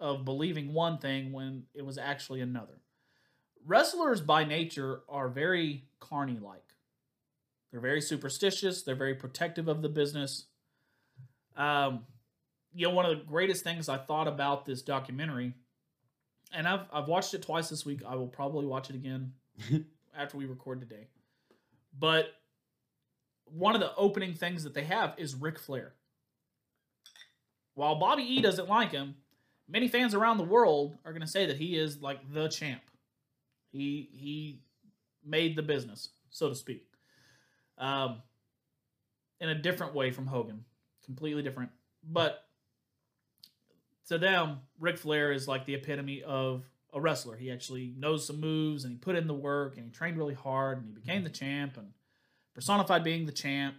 of 0.00 0.24
believing 0.24 0.74
one 0.74 0.98
thing 0.98 1.32
when 1.32 1.64
it 1.74 1.84
was 1.84 1.98
actually 1.98 2.40
another. 2.40 2.80
Wrestlers 3.64 4.20
by 4.20 4.44
nature 4.44 5.02
are 5.08 5.28
very 5.28 5.84
carny 6.00 6.38
like. 6.40 6.74
They're 7.70 7.80
very 7.80 8.00
superstitious, 8.00 8.82
they're 8.82 8.94
very 8.94 9.14
protective 9.14 9.68
of 9.68 9.82
the 9.82 9.88
business. 9.88 10.46
Um, 11.56 12.06
you 12.74 12.86
know, 12.86 12.94
one 12.94 13.06
of 13.06 13.16
the 13.16 13.24
greatest 13.24 13.64
things 13.64 13.88
I 13.88 13.98
thought 13.98 14.28
about 14.28 14.64
this 14.64 14.82
documentary, 14.82 15.54
and 16.52 16.66
I've 16.66 16.86
I've 16.92 17.08
watched 17.08 17.34
it 17.34 17.42
twice 17.42 17.68
this 17.68 17.84
week. 17.84 18.02
I 18.06 18.14
will 18.16 18.28
probably 18.28 18.66
watch 18.66 18.90
it 18.90 18.96
again 18.96 19.32
after 20.16 20.36
we 20.36 20.46
record 20.46 20.80
today. 20.80 21.08
But 21.98 22.26
one 23.44 23.74
of 23.74 23.80
the 23.80 23.94
opening 23.96 24.34
things 24.34 24.64
that 24.64 24.74
they 24.74 24.84
have 24.84 25.14
is 25.16 25.34
Ric 25.34 25.58
Flair. 25.58 25.94
While 27.74 27.96
Bobby 27.96 28.22
E 28.22 28.40
doesn't 28.42 28.68
like 28.68 28.92
him, 28.92 29.14
many 29.68 29.88
fans 29.88 30.14
around 30.14 30.38
the 30.38 30.44
world 30.44 30.98
are 31.04 31.12
going 31.12 31.22
to 31.22 31.28
say 31.28 31.46
that 31.46 31.56
he 31.56 31.76
is 31.76 32.02
like 32.02 32.18
the 32.32 32.48
champ. 32.48 32.82
He 33.70 34.08
he 34.12 34.60
made 35.24 35.56
the 35.56 35.62
business, 35.62 36.08
so 36.30 36.48
to 36.48 36.54
speak. 36.54 36.84
Um, 37.76 38.22
in 39.40 39.50
a 39.50 39.54
different 39.54 39.94
way 39.94 40.10
from 40.10 40.26
Hogan, 40.26 40.64
completely 41.04 41.42
different. 41.42 41.70
But 42.02 42.47
to 44.08 44.18
them, 44.18 44.60
Ric 44.80 44.98
Flair 44.98 45.32
is 45.32 45.46
like 45.46 45.66
the 45.66 45.74
epitome 45.74 46.22
of 46.22 46.68
a 46.92 47.00
wrestler. 47.00 47.36
He 47.36 47.50
actually 47.50 47.94
knows 47.96 48.26
some 48.26 48.40
moves 48.40 48.84
and 48.84 48.92
he 48.92 48.98
put 48.98 49.16
in 49.16 49.26
the 49.26 49.34
work 49.34 49.76
and 49.76 49.84
he 49.84 49.90
trained 49.90 50.16
really 50.16 50.34
hard 50.34 50.78
and 50.78 50.86
he 50.86 50.92
became 50.92 51.24
the 51.24 51.30
champ 51.30 51.76
and 51.76 51.92
personified 52.54 53.04
being 53.04 53.26
the 53.26 53.32
champ. 53.32 53.76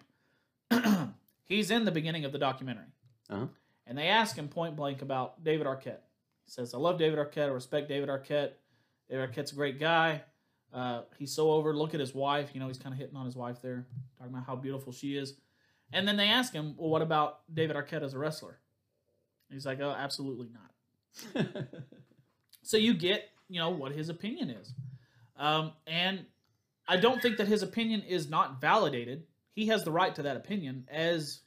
He's 1.45 1.71
in 1.71 1.85
the 1.85 1.91
beginning 1.91 2.25
of 2.25 2.31
the 2.31 2.37
documentary. 2.37 2.85
Uh-huh. 3.29 3.47
And 3.87 3.97
they 3.97 4.07
ask 4.07 4.35
him 4.35 4.47
point 4.47 4.75
blank 4.75 5.01
about 5.01 5.43
David 5.43 5.65
Arquette. 5.65 6.01
He 6.45 6.51
says, 6.51 6.75
I 6.75 6.77
love 6.77 6.99
David 6.99 7.17
Arquette. 7.17 7.45
I 7.45 7.51
respect 7.51 7.89
David 7.89 8.09
Arquette. 8.09 8.51
David 9.09 9.31
Arquette's 9.31 9.51
a 9.51 9.55
great 9.55 9.79
guy. 9.79 10.21
Uh, 10.71 11.01
he's 11.17 11.33
so 11.33 11.51
over. 11.51 11.75
Look 11.75 11.95
at 11.95 11.99
his 11.99 12.13
wife. 12.13 12.51
You 12.53 12.59
know, 12.59 12.67
he's 12.67 12.77
kind 12.77 12.93
of 12.93 12.99
hitting 12.99 13.15
on 13.15 13.25
his 13.25 13.35
wife 13.35 13.63
there, 13.63 13.87
talking 14.19 14.31
about 14.31 14.45
how 14.45 14.55
beautiful 14.55 14.93
she 14.93 15.17
is. 15.17 15.33
And 15.91 16.07
then 16.07 16.17
they 16.17 16.27
ask 16.27 16.53
him, 16.53 16.75
well, 16.77 16.91
what 16.91 17.01
about 17.01 17.39
David 17.51 17.75
Arquette 17.75 18.03
as 18.03 18.13
a 18.13 18.19
wrestler? 18.19 18.59
He's 19.51 19.65
like, 19.65 19.79
oh, 19.81 19.95
absolutely 19.97 20.49
not. 20.53 21.65
So 22.61 22.77
you 22.77 22.93
get, 22.93 23.29
you 23.49 23.59
know, 23.59 23.71
what 23.71 23.93
his 23.93 24.09
opinion 24.09 24.51
is. 24.51 24.73
Um, 25.37 25.71
and 25.87 26.25
I 26.87 26.97
don't 26.97 27.19
think 27.19 27.37
that 27.37 27.47
his 27.47 27.63
opinion 27.63 28.03
is 28.03 28.29
not 28.29 28.61
validated. 28.61 29.23
He 29.53 29.67
has 29.67 29.83
the 29.83 29.91
right 29.91 30.13
to 30.15 30.21
that 30.23 30.37
opinion 30.37 30.85
as 30.91 31.39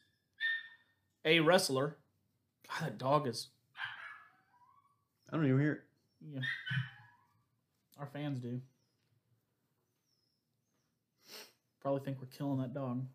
a 1.25 1.39
wrestler. 1.39 1.97
God, 2.69 2.89
that 2.89 2.99
dog 2.99 3.29
is, 3.29 3.49
I 5.31 5.37
don't 5.37 5.47
even 5.47 5.61
hear 5.61 5.73
it. 5.73 5.81
yeah. 6.35 6.41
Our 7.99 8.07
fans 8.07 8.41
do. 8.41 8.61
Probably 11.81 12.01
think 12.01 12.19
we're 12.21 12.27
killing 12.27 12.59
that 12.59 12.75
dog. 12.75 13.07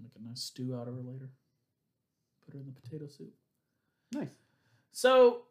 Make 0.00 0.12
a 0.16 0.28
nice 0.28 0.42
stew 0.42 0.76
out 0.76 0.86
of 0.86 0.94
her 0.94 1.02
later. 1.02 1.30
Put 2.44 2.54
her 2.54 2.60
in 2.60 2.66
the 2.66 2.80
potato 2.80 3.06
soup. 3.08 3.32
Nice. 4.14 4.28
So, 4.92 5.42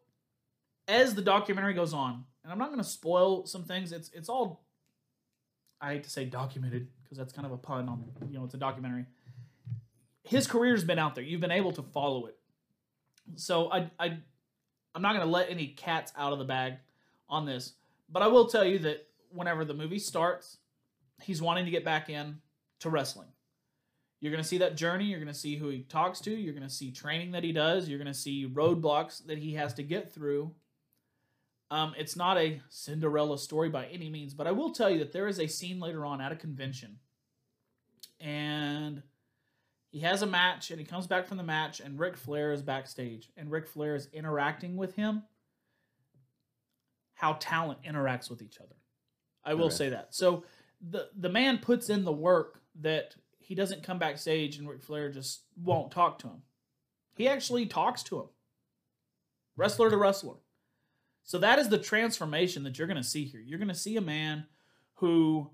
as 0.88 1.14
the 1.14 1.22
documentary 1.22 1.74
goes 1.74 1.92
on, 1.92 2.24
and 2.42 2.52
I'm 2.52 2.58
not 2.58 2.68
going 2.68 2.82
to 2.82 2.88
spoil 2.88 3.46
some 3.46 3.64
things. 3.64 3.92
It's 3.92 4.10
it's 4.12 4.28
all 4.28 4.64
I 5.80 5.94
hate 5.94 6.04
to 6.04 6.10
say 6.10 6.24
documented 6.24 6.88
because 7.02 7.18
that's 7.18 7.32
kind 7.32 7.46
of 7.46 7.52
a 7.52 7.56
pun 7.56 7.88
on 7.88 8.04
you 8.28 8.38
know 8.38 8.44
it's 8.44 8.54
a 8.54 8.58
documentary. 8.58 9.06
His 10.22 10.46
career's 10.46 10.84
been 10.84 10.98
out 10.98 11.14
there. 11.14 11.24
You've 11.24 11.40
been 11.40 11.50
able 11.50 11.72
to 11.72 11.82
follow 11.82 12.26
it. 12.26 12.36
So 13.36 13.70
I 13.72 13.90
I 13.98 14.18
I'm 14.94 15.02
not 15.02 15.14
going 15.14 15.26
to 15.26 15.32
let 15.32 15.50
any 15.50 15.68
cats 15.68 16.12
out 16.16 16.32
of 16.32 16.38
the 16.38 16.44
bag 16.44 16.74
on 17.28 17.46
this, 17.46 17.74
but 18.08 18.22
I 18.22 18.28
will 18.28 18.46
tell 18.46 18.64
you 18.64 18.78
that 18.80 19.06
whenever 19.30 19.64
the 19.64 19.74
movie 19.74 19.98
starts, 19.98 20.58
he's 21.22 21.42
wanting 21.42 21.64
to 21.64 21.70
get 21.70 21.84
back 21.84 22.08
in 22.08 22.38
to 22.80 22.90
wrestling. 22.90 23.28
You're 24.24 24.30
going 24.30 24.42
to 24.42 24.48
see 24.48 24.56
that 24.56 24.74
journey. 24.74 25.04
You're 25.04 25.20
going 25.20 25.30
to 25.30 25.38
see 25.38 25.58
who 25.58 25.68
he 25.68 25.80
talks 25.80 26.18
to. 26.20 26.30
You're 26.30 26.54
going 26.54 26.66
to 26.66 26.74
see 26.74 26.90
training 26.90 27.32
that 27.32 27.44
he 27.44 27.52
does. 27.52 27.90
You're 27.90 27.98
going 27.98 28.10
to 28.10 28.18
see 28.18 28.48
roadblocks 28.48 29.26
that 29.26 29.36
he 29.36 29.52
has 29.52 29.74
to 29.74 29.82
get 29.82 30.14
through. 30.14 30.50
Um, 31.70 31.92
it's 31.98 32.16
not 32.16 32.38
a 32.38 32.62
Cinderella 32.70 33.36
story 33.36 33.68
by 33.68 33.84
any 33.84 34.08
means, 34.08 34.32
but 34.32 34.46
I 34.46 34.52
will 34.52 34.70
tell 34.70 34.88
you 34.88 34.98
that 35.00 35.12
there 35.12 35.28
is 35.28 35.38
a 35.38 35.46
scene 35.46 35.78
later 35.78 36.06
on 36.06 36.22
at 36.22 36.32
a 36.32 36.36
convention. 36.36 37.00
And 38.18 39.02
he 39.90 40.00
has 40.00 40.22
a 40.22 40.26
match, 40.26 40.70
and 40.70 40.80
he 40.80 40.86
comes 40.86 41.06
back 41.06 41.26
from 41.26 41.36
the 41.36 41.42
match, 41.42 41.80
and 41.80 42.00
Ric 42.00 42.16
Flair 42.16 42.52
is 42.52 42.62
backstage, 42.62 43.30
and 43.36 43.50
Ric 43.50 43.66
Flair 43.66 43.94
is 43.94 44.08
interacting 44.10 44.78
with 44.78 44.96
him. 44.96 45.24
How 47.12 47.34
talent 47.34 47.80
interacts 47.82 48.30
with 48.30 48.40
each 48.40 48.56
other. 48.58 48.76
I 49.44 49.52
will 49.52 49.68
say 49.68 49.90
that. 49.90 50.14
So 50.14 50.44
the 50.80 51.10
the 51.14 51.28
man 51.28 51.58
puts 51.58 51.90
in 51.90 52.06
the 52.06 52.12
work 52.12 52.62
that 52.80 53.16
he 53.44 53.54
doesn't 53.54 53.82
come 53.82 53.98
backstage 53.98 54.56
and 54.56 54.68
Ric 54.68 54.82
Flair 54.82 55.10
just 55.10 55.42
won't 55.62 55.92
talk 55.92 56.18
to 56.20 56.28
him. 56.28 56.42
He 57.14 57.28
actually 57.28 57.66
talks 57.66 58.02
to 58.04 58.20
him. 58.20 58.26
Wrestler 59.56 59.90
to 59.90 59.96
wrestler. 59.96 60.36
So 61.22 61.38
that 61.38 61.58
is 61.58 61.68
the 61.68 61.78
transformation 61.78 62.64
that 62.64 62.78
you're 62.78 62.88
going 62.88 62.96
to 62.96 63.08
see 63.08 63.24
here. 63.24 63.40
You're 63.40 63.58
going 63.58 63.68
to 63.68 63.74
see 63.74 63.96
a 63.96 64.02
man 64.02 64.46
who 64.94 65.50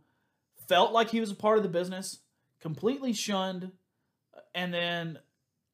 felt 0.69 0.93
like 0.93 1.11
he 1.11 1.21
was 1.21 1.31
a 1.31 1.35
part 1.35 1.57
of 1.57 1.63
the 1.63 1.69
business, 1.69 2.21
completely 2.61 3.13
shunned, 3.13 3.73
and 4.55 4.73
then 4.73 5.19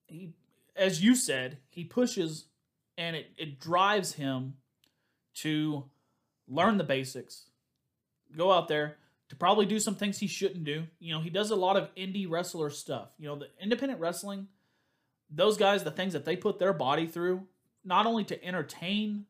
he 0.07 0.33
as 0.77 1.03
you 1.03 1.15
said, 1.15 1.59
he 1.69 1.85
pushes 1.85 2.47
and 2.99 3.17
it, 3.17 3.31
it 3.37 3.61
drives 3.61 4.15
him 4.15 4.55
to 5.35 5.85
learn 6.49 6.79
the 6.79 6.85
basics, 6.85 7.47
go 8.37 8.53
out 8.53 8.69
there 8.69 8.97
to 9.29 9.37
probably 9.37 9.67
do 9.67 9.81
some 9.81 9.95
things 9.97 10.19
he 10.19 10.27
shouldn't 10.27 10.65
do. 10.65 10.85
You 10.99 11.15
know, 11.15 11.21
he 11.21 11.31
does 11.31 11.51
a 11.51 11.57
lot 11.57 11.77
of 11.77 11.93
indie 11.97 12.29
wrestler 12.31 12.71
stuff. 12.71 13.09
You 13.19 13.27
know, 13.29 13.37
the 13.37 13.49
independent 13.61 14.01
wrestling, 14.01 14.49
those 15.31 15.57
guys, 15.57 15.83
the 15.85 15.91
things 15.91 16.13
that 16.13 16.25
they 16.25 16.37
put 16.37 16.59
their 16.59 16.73
body 16.73 17.07
through, 17.07 17.43
not 17.85 18.07
only 18.07 18.25
to 18.25 18.45
entertain 18.45 19.27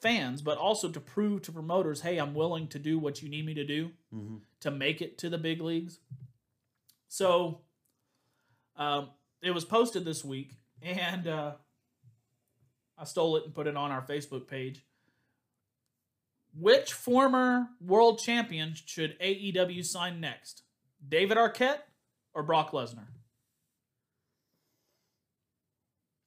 fans, 0.00 0.40
but 0.40 0.56
also 0.56 0.88
to 0.88 1.00
prove 1.00 1.42
to 1.42 1.52
promoters, 1.52 2.00
hey, 2.00 2.16
I'm 2.16 2.32
willing 2.34 2.68
to 2.68 2.78
do 2.78 2.98
what 2.98 3.22
you 3.22 3.28
need 3.28 3.44
me 3.44 3.54
to 3.54 3.64
do 3.64 3.90
Mm-hmm. 4.14 4.36
to 4.60 4.70
make 4.70 5.00
it 5.02 5.18
to 5.18 5.28
the 5.28 5.38
big 5.38 5.60
leagues. 5.60 5.98
So 7.08 7.60
um, 8.76 9.10
it 9.42 9.50
was 9.52 9.64
posted 9.64 10.04
this 10.04 10.24
week, 10.24 10.52
and 10.82 11.28
uh, 11.28 11.52
I 12.98 13.04
stole 13.04 13.36
it 13.36 13.44
and 13.44 13.54
put 13.54 13.66
it 13.66 13.76
on 13.76 13.90
our 13.90 14.02
Facebook 14.02 14.48
page. 14.48 14.84
Which 16.58 16.92
former 16.92 17.68
world 17.80 18.18
champion 18.18 18.74
should 18.74 19.18
AEW 19.20 19.84
sign 19.84 20.20
next? 20.20 20.62
David 21.06 21.36
Arquette 21.38 21.78
or 22.34 22.42
Brock 22.42 22.72
Lesnar? 22.72 23.06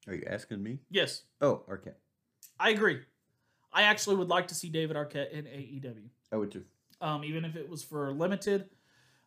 Are 0.07 0.13
you 0.15 0.23
asking 0.27 0.61
me? 0.61 0.79
Yes, 0.89 1.23
Oh, 1.41 1.63
Arquette. 1.69 1.95
I 2.59 2.69
agree. 2.71 2.99
I 3.71 3.83
actually 3.83 4.17
would 4.17 4.27
like 4.29 4.47
to 4.49 4.55
see 4.55 4.69
David 4.69 4.95
Arquette 4.95 5.31
in 5.31 5.45
AEW. 5.45 6.09
I 6.31 6.37
would 6.37 6.51
too. 6.51 6.63
um, 7.01 7.23
even 7.23 7.43
if 7.45 7.55
it 7.55 7.67
was 7.69 7.83
for 7.83 8.11
limited 8.13 8.69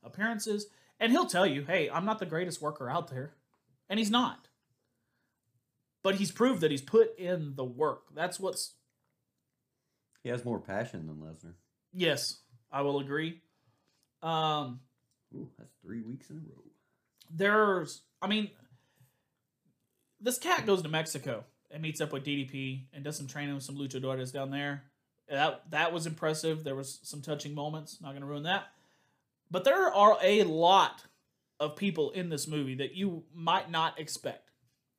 appearances. 0.03 0.67
And 1.01 1.13
he'll 1.13 1.27
tell 1.27 1.47
you, 1.47 1.65
hey, 1.65 1.91
I'm 1.91 2.05
not 2.07 2.19
the 2.21 2.27
greatest 2.27 2.63
worker 2.63 2.89
out 2.89 3.09
there. 3.09 3.35
And 3.89 3.99
he's 3.99 4.11
not. 4.11 4.49
But 6.03 6.15
he's 6.17 6.31
proved 6.31 6.61
that 6.63 6.71
he's 6.71 6.81
put 6.83 7.19
in 7.19 7.55
the 7.57 7.65
work. 7.65 8.15
That's 8.15 8.39
what's, 8.41 8.75
He 10.27 10.33
has 10.33 10.45
more 10.45 10.59
passion 10.59 11.07
than 11.07 11.19
Lesnar. 11.19 11.53
yes, 11.93 12.39
I 12.73 12.83
will 12.83 12.99
agree. 12.99 13.43
Um, 14.25 14.81
Ooh, 15.33 15.49
that's 15.57 15.71
three 15.85 16.03
weeks 16.03 16.31
in 16.31 16.39
a 16.39 16.41
row. 16.41 16.65
there's, 17.31 18.03
I 18.21 18.27
mean, 18.27 18.51
this 20.21 20.41
cat 20.41 20.67
goes 20.67 20.83
to 20.83 20.89
Mexico 20.89 21.45
and 21.71 21.81
meets 21.81 22.01
up 22.01 22.13
with 22.13 22.25
DDP 22.25 22.87
and 22.93 23.05
does 23.05 23.17
some 23.17 23.29
training 23.29 23.55
with 23.55 23.63
some 23.63 23.77
luchadores 23.77 24.33
down 24.33 24.51
there. 24.51 24.83
That 25.29 25.71
that 25.71 25.93
was 25.93 26.09
impressive. 26.09 26.65
There 26.65 26.75
was 26.75 26.99
some 27.05 27.23
touching 27.23 27.55
moments. 27.55 27.99
Not 28.01 28.11
going 28.11 28.23
to 28.23 28.27
ruin 28.27 28.43
that. 28.43 28.65
But 29.49 29.63
there 29.63 29.95
are 29.95 30.19
a 30.21 30.43
lot 30.43 31.05
of 31.61 31.77
people 31.77 32.11
in 32.11 32.31
this 32.31 32.49
movie 32.49 32.75
that 32.75 32.97
you 32.97 33.23
might 33.33 33.71
not 33.71 34.01
expect. 34.01 34.51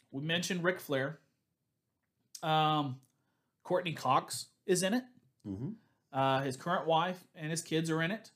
We 0.10 0.24
mentioned 0.24 0.63
Ric 0.63 0.80
Flair. 0.80 1.20
Um, 2.42 3.02
Courteney 3.66 3.92
Cox 3.92 4.46
is 4.66 4.84
in 4.84 4.94
it. 4.94 5.04
Mm-hmm. 5.47 5.69
Uh, 6.12 6.41
his 6.41 6.57
current 6.57 6.88
wife 6.88 7.23
and 7.36 7.51
his 7.51 7.62
kids 7.62 7.89
are 7.89 8.01
in 8.01 8.12
it. 8.12 8.31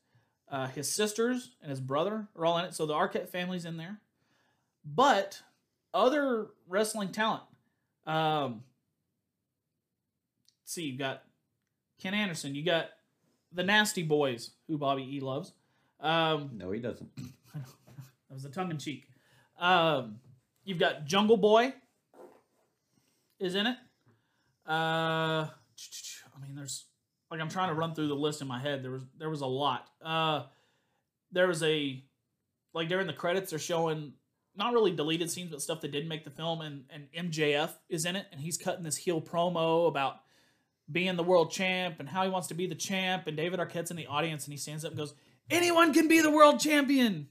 Uh, 0.50 0.68
his 0.68 0.90
sisters 0.92 1.56
and 1.62 1.70
his 1.70 1.80
brother 1.80 2.28
are 2.36 2.46
all 2.46 2.58
in 2.58 2.66
it. 2.66 2.74
So 2.74 2.86
the 2.86 2.94
Arquette 2.94 3.30
family's 3.30 3.66
in 3.66 3.78
there. 3.78 4.00
But 4.84 5.42
other 5.94 6.48
wrestling 6.68 7.12
talent. 7.12 7.44
Um, 8.06 8.64
see, 10.66 10.84
you 10.84 10.98
got 10.98 11.24
Ken 12.02 12.14
Anderson. 12.14 12.56
You 12.56 12.64
got 12.64 12.90
the 13.52 13.64
Nasty 13.64 14.04
Boys, 14.04 14.52
who 14.68 14.78
Bobby 14.78 15.04
E 15.18 15.20
loves. 15.20 15.54
Um, 16.00 16.52
No, 16.54 16.72
he 16.72 16.80
doesn't. 16.80 17.10
that 17.54 18.34
was 18.34 18.46
a 18.46 18.50
tongue 18.50 18.72
in 18.72 18.78
cheek. 18.78 19.08
Um, 19.60 20.20
you've 20.64 20.80
got 20.80 21.06
Jungle 21.06 21.38
Boy 21.38 21.74
is 23.40 23.56
in 23.56 23.68
it. 23.68 23.78
Uh, 24.68 25.48
I 25.48 26.40
mean, 26.42 26.56
there's 26.56 26.86
like 27.32 27.40
I'm 27.40 27.50
trying 27.50 27.70
to 27.70 27.76
run 27.76 27.96
through 27.96 28.10
the 28.10 28.16
list 28.16 28.42
in 28.42 28.48
my 28.48 28.60
head. 28.60 28.84
There 28.84 28.92
was 28.92 29.04
there 29.18 29.30
was 29.30 29.42
a 29.42 29.48
lot. 29.48 29.88
Uh, 30.04 30.44
there 31.32 31.48
was 31.48 31.64
a 31.64 32.04
like 32.74 32.90
during 32.90 33.08
the 33.08 33.14
credits 33.14 33.50
they're 33.50 33.60
showing 33.60 34.14
not 34.56 34.74
really 34.74 34.92
deleted 34.92 35.32
scenes 35.32 35.50
but 35.50 35.62
stuff 35.62 35.82
that 35.82 35.92
didn't 35.92 36.10
make 36.10 36.24
the 36.24 36.30
film 36.30 36.62
and 36.62 36.84
and 36.90 37.32
MJF 37.32 37.72
is 37.90 38.06
in 38.06 38.16
it 38.16 38.28
and 38.32 38.42
he's 38.42 38.58
cutting 38.58 38.84
this 38.84 38.98
heel 38.98 39.22
promo 39.22 39.88
about 39.88 40.18
being 40.92 41.16
the 41.16 41.24
world 41.24 41.52
champ 41.52 41.96
and 42.00 42.10
how 42.10 42.24
he 42.24 42.30
wants 42.30 42.50
to 42.50 42.54
be 42.54 42.68
the 42.68 42.76
champ 42.76 43.28
and 43.28 43.38
David 43.38 43.60
Arquette's 43.60 43.92
in 43.92 43.98
the 43.98 44.08
audience 44.08 44.46
and 44.46 44.54
he 44.54 44.58
stands 44.58 44.84
up 44.84 44.92
and 44.92 45.00
goes 45.00 45.14
anyone 45.50 45.94
can 45.94 46.10
be 46.10 46.20
the 46.22 46.32
world 46.32 46.60
champion 46.60 47.28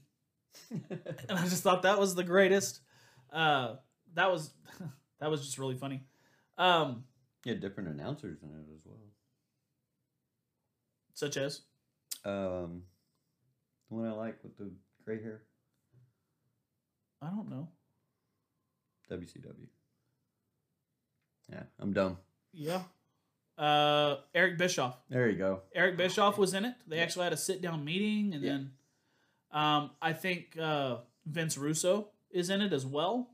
and 0.71 0.91
I 1.29 1.43
just 1.43 1.63
thought 1.63 1.83
that 1.83 1.99
was 1.99 2.15
the 2.15 2.23
greatest. 2.23 2.81
Uh, 3.31 3.75
that 4.15 4.31
was 4.31 4.51
that 5.19 5.29
was 5.29 5.43
just 5.43 5.57
really 5.57 5.75
funny. 5.75 6.01
Um, 6.57 7.05
had 7.45 7.61
different 7.61 7.89
announcers 7.89 8.39
in 8.43 8.49
it 8.49 8.73
as 8.75 8.81
well. 8.85 8.97
Such 11.13 11.37
as 11.37 11.61
Um, 12.25 12.83
the 13.89 13.95
one 13.95 14.07
I 14.07 14.11
like 14.11 14.41
with 14.43 14.57
the 14.57 14.71
gray 15.05 15.21
hair, 15.21 15.41
I 17.21 17.27
don't 17.29 17.49
know. 17.49 17.67
WCW. 19.09 19.67
Yeah, 21.51 21.63
I'm 21.79 21.93
dumb. 21.93 22.17
Yeah. 22.53 22.83
Uh, 23.57 24.17
Eric 24.33 24.57
Bischoff. 24.57 24.97
There 25.09 25.29
you 25.29 25.37
go. 25.37 25.61
Eric 25.75 25.97
Bischoff 25.97 26.37
was 26.37 26.53
in 26.53 26.65
it. 26.65 26.75
They 26.87 26.99
actually 26.99 27.25
had 27.25 27.33
a 27.33 27.37
sit 27.37 27.61
down 27.61 27.83
meeting, 27.83 28.33
and 28.33 28.43
Yeah. 28.43 28.51
then 28.51 28.71
um, 29.51 29.91
I 30.01 30.13
think 30.13 30.57
uh, 30.57 30.99
Vince 31.25 31.57
Russo 31.57 32.07
is 32.29 32.49
in 32.49 32.61
it 32.61 32.71
as 32.71 32.85
well. 32.85 33.29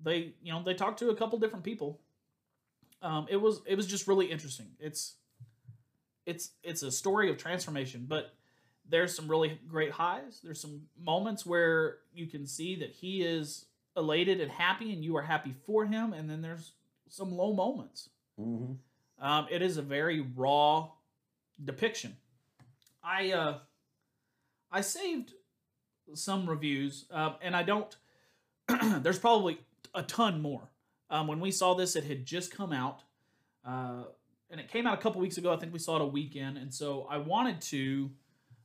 They, 0.00 0.34
you 0.42 0.52
know, 0.52 0.62
they 0.62 0.74
talked 0.74 0.98
to 0.98 1.10
a 1.10 1.16
couple 1.16 1.38
different 1.38 1.64
people. 1.64 2.00
Um, 3.00 3.26
it 3.30 3.36
was 3.36 3.60
it 3.66 3.76
was 3.76 3.86
just 3.86 4.08
really 4.08 4.26
interesting. 4.26 4.66
It's 4.80 5.14
it's 6.26 6.50
it's 6.62 6.82
a 6.82 6.90
story 6.90 7.30
of 7.30 7.38
transformation, 7.38 8.04
but 8.06 8.34
there's 8.88 9.14
some 9.14 9.28
really 9.28 9.58
great 9.68 9.92
highs. 9.92 10.40
There's 10.42 10.60
some 10.60 10.82
moments 11.02 11.46
where 11.46 11.98
you 12.12 12.26
can 12.26 12.46
see 12.46 12.76
that 12.76 12.90
he 12.90 13.22
is 13.22 13.66
elated 13.96 14.40
and 14.40 14.50
happy, 14.50 14.92
and 14.92 15.02
you 15.02 15.16
are 15.16 15.22
happy 15.22 15.54
for 15.64 15.86
him, 15.86 16.12
and 16.12 16.28
then 16.28 16.42
there's 16.42 16.72
some 17.08 17.32
low 17.32 17.52
moments. 17.52 18.10
Mm-hmm. 18.38 18.74
Um, 19.24 19.46
it 19.50 19.62
is 19.62 19.76
a 19.76 19.82
very 19.82 20.20
raw 20.20 20.88
depiction. 21.64 22.16
I 23.02 23.32
uh, 23.32 23.58
I 24.70 24.80
saved 24.80 25.32
some 26.14 26.48
reviews, 26.48 27.06
uh, 27.10 27.34
and 27.40 27.56
I 27.56 27.62
don't. 27.62 27.96
there's 29.02 29.18
probably 29.18 29.58
a 29.94 30.02
ton 30.02 30.42
more. 30.42 30.68
Um, 31.08 31.28
when 31.28 31.40
we 31.40 31.50
saw 31.52 31.74
this, 31.74 31.94
it 31.94 32.04
had 32.04 32.26
just 32.26 32.54
come 32.54 32.72
out, 32.72 33.02
uh, 33.64 34.04
and 34.50 34.60
it 34.60 34.68
came 34.68 34.86
out 34.86 34.98
a 34.98 35.02
couple 35.02 35.20
weeks 35.20 35.38
ago. 35.38 35.52
I 35.52 35.56
think 35.56 35.72
we 35.72 35.78
saw 35.78 35.96
it 35.96 36.02
a 36.02 36.06
weekend, 36.06 36.58
and 36.58 36.72
so 36.72 37.06
I 37.10 37.18
wanted 37.18 37.60
to 37.62 38.10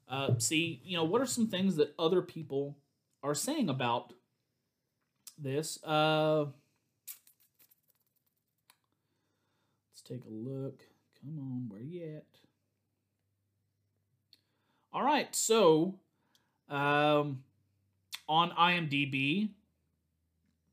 uh, 0.08 0.38
see, 0.38 0.82
you 0.84 0.98
know, 0.98 1.04
what 1.04 1.22
are 1.22 1.26
some 1.26 1.48
things 1.48 1.76
that 1.78 1.94
other 1.98 2.22
people 2.22 2.78
are 3.24 3.34
saying 3.34 3.70
about 3.70 4.14
this? 5.38 5.82
Uh, 5.84 6.46
let's 9.92 10.02
take 10.06 10.26
a 10.26 10.30
look. 10.30 10.84
Come 11.22 11.40
on, 11.40 11.70
where 11.70 11.82
you 11.82 12.18
at? 12.18 12.26
All 14.94 15.04
right, 15.04 15.34
so 15.34 15.96
um, 16.70 17.44
on 18.28 18.52
IMDb, 18.52 19.50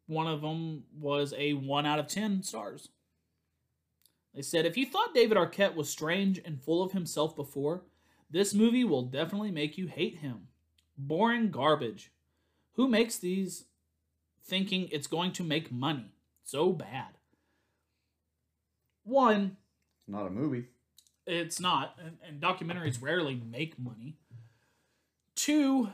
one 0.06 0.26
of 0.26 0.40
them 0.40 0.82
was 0.98 1.32
a 1.36 1.52
1 1.52 1.86
out 1.86 1.98
of 1.98 2.08
10 2.08 2.42
stars. 2.42 2.88
They 4.38 4.42
said, 4.42 4.66
if 4.66 4.76
you 4.76 4.86
thought 4.86 5.14
David 5.14 5.36
Arquette 5.36 5.74
was 5.74 5.88
strange 5.90 6.40
and 6.44 6.62
full 6.62 6.80
of 6.80 6.92
himself 6.92 7.34
before, 7.34 7.82
this 8.30 8.54
movie 8.54 8.84
will 8.84 9.02
definitely 9.02 9.50
make 9.50 9.76
you 9.76 9.88
hate 9.88 10.18
him. 10.18 10.46
Boring 10.96 11.50
garbage. 11.50 12.12
Who 12.74 12.86
makes 12.86 13.18
these 13.18 13.64
thinking 14.44 14.90
it's 14.92 15.08
going 15.08 15.32
to 15.32 15.42
make 15.42 15.72
money? 15.72 16.12
So 16.44 16.72
bad. 16.72 17.18
One, 19.02 19.56
It's 20.06 20.08
not 20.08 20.28
a 20.28 20.30
movie. 20.30 20.66
it's 21.26 21.58
not, 21.58 21.98
and, 22.00 22.18
and 22.24 22.40
documentaries 22.40 23.02
rarely 23.02 23.34
make 23.34 23.76
money. 23.76 24.18
Two, 25.34 25.88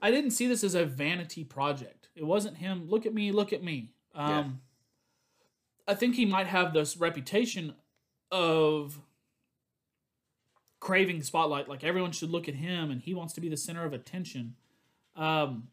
I 0.00 0.12
didn't 0.12 0.30
see 0.30 0.46
this 0.46 0.62
as 0.62 0.76
a 0.76 0.84
vanity 0.84 1.42
project. 1.42 2.06
It 2.14 2.22
wasn't 2.22 2.58
him. 2.58 2.88
Look 2.88 3.04
at 3.04 3.12
me. 3.14 3.32
Look 3.32 3.52
at 3.52 3.64
me. 3.64 3.90
Um, 4.14 4.28
Yeah. 4.30 4.44
I 5.88 5.94
think 5.94 6.14
he 6.14 6.26
might 6.26 6.46
have 6.46 6.74
this 6.74 6.98
reputation 6.98 7.74
of 8.30 9.00
craving 10.80 11.22
spotlight. 11.22 11.68
Like 11.68 11.82
everyone 11.82 12.12
should 12.12 12.30
look 12.30 12.46
at 12.48 12.54
him, 12.54 12.90
and 12.90 13.00
he 13.00 13.14
wants 13.14 13.32
to 13.34 13.40
be 13.40 13.48
the 13.48 13.56
center 13.56 13.84
of 13.84 13.94
attention. 13.94 14.54
Um, 15.16 15.68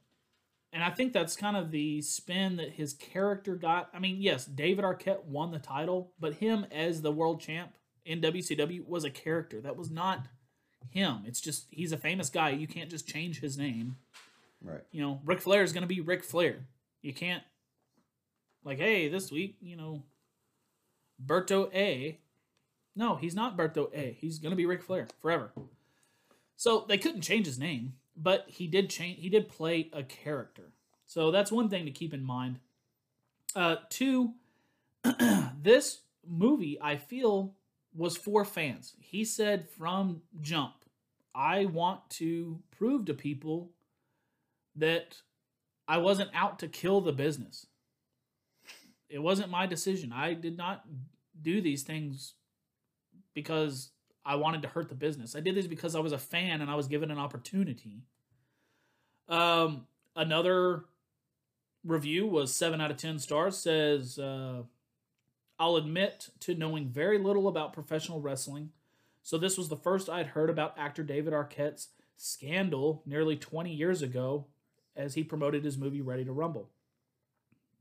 and 0.71 0.83
I 0.83 0.89
think 0.89 1.13
that's 1.13 1.35
kind 1.35 1.55
of 1.55 1.71
the 1.71 2.01
spin 2.01 2.55
that 2.55 2.71
his 2.71 2.93
character 2.93 3.55
got. 3.55 3.89
I 3.93 3.99
mean, 3.99 4.21
yes, 4.21 4.45
David 4.45 4.85
Arquette 4.85 5.25
won 5.25 5.51
the 5.51 5.59
title, 5.59 6.13
but 6.19 6.35
him 6.35 6.65
as 6.71 7.01
the 7.01 7.11
world 7.11 7.41
champ 7.41 7.73
in 8.05 8.21
WCW 8.21 8.87
was 8.87 9.03
a 9.03 9.09
character. 9.09 9.59
That 9.61 9.77
was 9.77 9.91
not 9.91 10.27
him. 10.89 11.23
It's 11.25 11.41
just 11.41 11.67
he's 11.71 11.91
a 11.91 11.97
famous 11.97 12.29
guy. 12.29 12.51
You 12.51 12.67
can't 12.67 12.89
just 12.89 13.07
change 13.07 13.41
his 13.41 13.57
name. 13.57 13.97
Right. 14.61 14.83
You 14.91 15.01
know, 15.01 15.21
Ric 15.25 15.41
Flair 15.41 15.63
is 15.63 15.73
going 15.73 15.83
to 15.83 15.87
be 15.87 16.01
Ric 16.01 16.23
Flair. 16.23 16.67
You 17.01 17.13
can't 17.13 17.43
like, 18.65 18.79
hey, 18.79 19.07
this 19.07 19.31
week, 19.31 19.55
you 19.61 19.77
know, 19.77 20.03
Berto 21.23 21.73
A. 21.73 22.19
No, 22.95 23.15
he's 23.15 23.35
not 23.35 23.55
Berto 23.55 23.93
A. 23.93 24.17
He's 24.19 24.39
to 24.39 24.55
be 24.55 24.65
Ric 24.65 24.81
Flair 24.81 25.07
forever. 25.21 25.51
So 26.57 26.85
they 26.87 26.97
couldn't 26.97 27.21
change 27.21 27.45
his 27.45 27.59
name, 27.59 27.93
but 28.17 28.45
he 28.47 28.67
did 28.67 28.89
change. 28.89 29.19
He 29.19 29.29
did 29.29 29.49
play 29.49 29.89
a 29.93 30.03
character. 30.03 30.71
So 31.05 31.31
that's 31.31 31.51
one 31.51 31.69
thing 31.69 31.85
to 31.85 31.91
keep 31.91 32.13
in 32.13 32.23
mind. 32.23 32.59
Uh, 33.55 33.77
two, 33.89 34.33
this 35.61 35.99
movie 36.27 36.77
I 36.81 36.97
feel 36.97 37.53
was 37.95 38.17
for 38.17 38.43
fans. 38.43 38.93
He 38.99 39.23
said 39.23 39.69
from 39.69 40.21
jump, 40.41 40.73
I 41.33 41.65
want 41.65 42.09
to 42.11 42.59
prove 42.77 43.05
to 43.05 43.13
people 43.13 43.71
that 44.75 45.21
I 45.87 45.97
wasn't 45.97 46.31
out 46.33 46.59
to 46.59 46.67
kill 46.67 47.01
the 47.01 47.13
business. 47.13 47.67
It 49.15 49.21
wasn't 49.21 49.49
my 49.49 49.65
decision. 49.65 50.11
I 50.11 50.33
did 50.33 50.57
not 50.57 50.83
do 51.41 51.61
these 51.61 51.83
things 51.83 52.33
because 53.33 53.91
I 54.25 54.35
wanted 54.35 54.61
to 54.63 54.67
hurt 54.67 54.89
the 54.89 54.95
business. 54.95 55.37
I 55.37 55.39
did 55.39 55.55
this 55.55 55.67
because 55.67 55.95
I 55.95 56.01
was 56.01 56.11
a 56.11 56.17
fan 56.17 56.59
and 56.59 56.69
I 56.69 56.75
was 56.75 56.89
given 56.89 57.09
an 57.09 57.17
opportunity. 57.17 58.01
Um, 59.29 59.87
another 60.17 60.83
review 61.85 62.27
was 62.27 62.53
seven 62.53 62.81
out 62.81 62.91
of 62.91 62.97
ten 62.97 63.17
stars. 63.17 63.57
Says, 63.57 64.19
uh, 64.19 64.63
"I'll 65.57 65.77
admit 65.77 66.31
to 66.41 66.53
knowing 66.53 66.89
very 66.89 67.17
little 67.17 67.47
about 67.47 67.71
professional 67.71 68.19
wrestling, 68.19 68.71
so 69.23 69.37
this 69.37 69.57
was 69.57 69.69
the 69.69 69.77
first 69.77 70.09
I'd 70.09 70.27
heard 70.27 70.49
about 70.49 70.77
actor 70.77 71.03
David 71.03 71.31
Arquette's 71.31 71.87
scandal 72.17 73.01
nearly 73.05 73.37
twenty 73.37 73.73
years 73.73 74.01
ago, 74.01 74.47
as 74.93 75.13
he 75.13 75.23
promoted 75.23 75.63
his 75.63 75.77
movie 75.77 76.01
Ready 76.01 76.25
to 76.25 76.33
Rumble." 76.33 76.69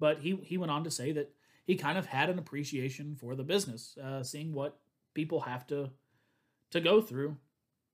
But 0.04 0.18
he 0.18 0.38
he 0.44 0.58
went 0.58 0.70
on 0.70 0.84
to 0.84 0.90
say 0.90 1.12
that 1.12 1.30
he 1.64 1.76
kind 1.76 1.96
of 1.96 2.04
had 2.04 2.28
an 2.28 2.38
appreciation 2.38 3.16
for 3.16 3.34
the 3.34 3.42
business, 3.42 3.96
uh, 3.96 4.22
seeing 4.22 4.52
what 4.52 4.78
people 5.14 5.40
have 5.40 5.66
to 5.68 5.88
to 6.72 6.80
go 6.82 7.00
through 7.00 7.38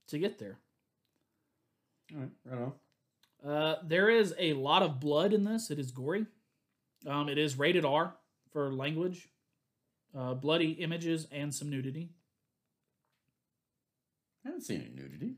to 0.09 0.19
get 0.19 0.41
there. 0.41 0.59
All 2.13 2.23
right. 2.23 2.31
Right 2.45 2.73
on. 3.45 3.49
Uh, 3.49 3.77
there 3.85 4.11
is 4.11 4.35
a 4.41 4.55
lot 4.55 4.83
of 4.83 4.99
blood 4.99 5.33
in 5.33 5.45
this. 5.45 5.71
It 5.71 5.79
is 5.79 5.93
gory. 5.93 6.27
Um, 7.07 7.29
it 7.29 7.39
is 7.39 7.57
rated 7.57 7.85
R 7.85 8.17
for 8.51 8.73
language, 8.73 9.29
uh, 10.13 10.35
bloody 10.35 10.73
images, 10.73 11.29
and 11.31 11.55
some 11.55 11.71
nudity. 11.71 12.11
I 14.45 14.49
haven't 14.49 14.63
seen 14.63 14.81
any 14.81 15.01
nudity. 15.01 15.37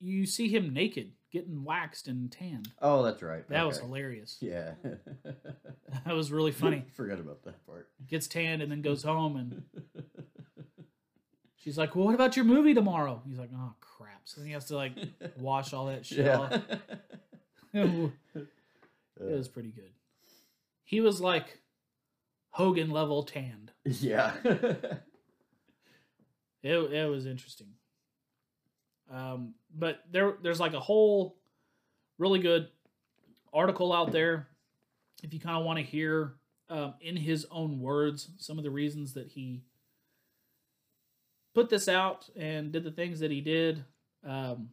You 0.00 0.24
see 0.26 0.48
him 0.48 0.72
naked, 0.72 1.12
getting 1.30 1.62
waxed 1.62 2.08
and 2.08 2.32
tanned. 2.32 2.70
Oh, 2.80 3.02
that's 3.02 3.22
right. 3.22 3.46
That 3.50 3.66
was 3.66 3.78
hilarious. 3.78 4.38
Yeah. 4.40 4.72
That 6.06 6.14
was 6.14 6.30
really 6.30 6.52
funny. 6.52 6.84
Forgot 6.94 7.18
about 7.18 7.42
that 7.42 7.66
part. 7.66 7.88
Gets 8.06 8.28
tanned 8.28 8.62
and 8.62 8.70
then 8.70 8.80
goes 8.80 9.02
home, 9.02 9.36
and 9.36 9.64
she's 11.56 11.76
like, 11.76 11.96
"Well, 11.96 12.04
what 12.06 12.14
about 12.14 12.36
your 12.36 12.44
movie 12.44 12.74
tomorrow?" 12.74 13.20
He's 13.28 13.38
like, 13.38 13.50
"Oh 13.52 13.74
crap!" 13.80 14.20
So 14.24 14.40
then 14.40 14.46
he 14.46 14.52
has 14.52 14.66
to 14.66 14.76
like 14.76 14.92
wash 15.36 15.72
all 15.72 15.86
that 15.86 16.06
shit 16.06 16.28
off. 16.28 16.52
Uh. 16.52 17.88
it 18.34 18.46
was 19.18 19.48
pretty 19.48 19.70
good. 19.70 19.90
He 20.84 21.00
was 21.00 21.20
like 21.20 21.58
Hogan 22.50 22.90
level 22.90 23.24
tanned. 23.24 23.72
yeah. 23.84 24.34
It 26.62 26.76
it 26.92 27.10
was 27.10 27.26
interesting. 27.26 27.68
Um, 29.10 29.54
but 29.76 30.02
there 30.10 30.34
there's 30.42 30.60
like 30.60 30.74
a 30.74 30.80
whole 30.80 31.36
really 32.18 32.38
good 32.38 32.68
article 33.52 33.92
out 33.92 34.12
there 34.12 34.48
if 35.22 35.34
you 35.34 35.40
kind 35.40 35.56
of 35.56 35.64
want 35.64 35.78
to 35.78 35.84
hear 35.84 36.34
um, 36.68 36.94
in 37.00 37.16
his 37.16 37.46
own 37.50 37.80
words 37.80 38.28
some 38.38 38.58
of 38.58 38.64
the 38.64 38.70
reasons 38.70 39.14
that 39.14 39.28
he 39.28 39.62
put 41.54 41.68
this 41.68 41.88
out 41.88 42.28
and 42.36 42.72
did 42.72 42.84
the 42.84 42.90
things 42.90 43.20
that 43.20 43.30
he 43.30 43.40
did. 43.40 43.84
Um, 44.24 44.70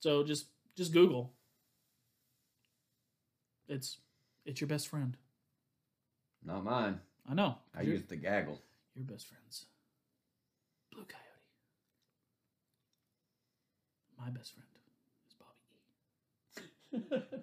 so 0.00 0.24
just 0.24 0.46
just 0.76 0.92
Google. 0.92 1.32
It's 3.68 3.98
it's 4.46 4.60
your 4.60 4.68
best 4.68 4.88
friend. 4.88 5.16
Not 6.44 6.64
mine. 6.64 7.00
I 7.30 7.34
know. 7.34 7.58
I 7.76 7.82
used 7.82 8.08
the 8.08 8.16
gaggle. 8.16 8.58
your 8.94 9.04
best 9.04 9.28
friends. 9.28 9.66
Blue 10.90 11.04
Coyote. 11.04 11.29
My 14.20 14.28
best 14.30 14.52
friend 14.54 14.68
is 15.26 15.34
Bobby 17.00 17.16
E. 17.28 17.36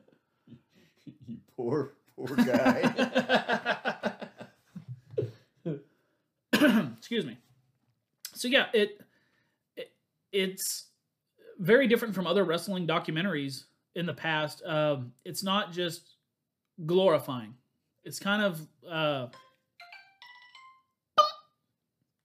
you 1.28 1.38
poor, 1.56 1.94
poor 2.16 2.36
guy. 2.36 2.94
Excuse 6.98 7.26
me. 7.26 7.38
So 8.36 8.48
yeah, 8.48 8.68
it, 8.74 9.02
it 9.76 9.92
it's 10.32 10.90
very 11.58 11.88
different 11.88 12.14
from 12.14 12.28
other 12.28 12.44
wrestling 12.44 12.86
documentaries 12.86 13.64
in 13.96 14.06
the 14.06 14.14
past. 14.14 14.62
Um, 14.64 15.14
it's 15.26 15.44
not 15.44 15.72
just 15.72 16.18
glorifying. 16.86 17.56
It's 18.04 18.20
kind 18.20 18.44
of 18.44 18.62
uh, 18.88 19.28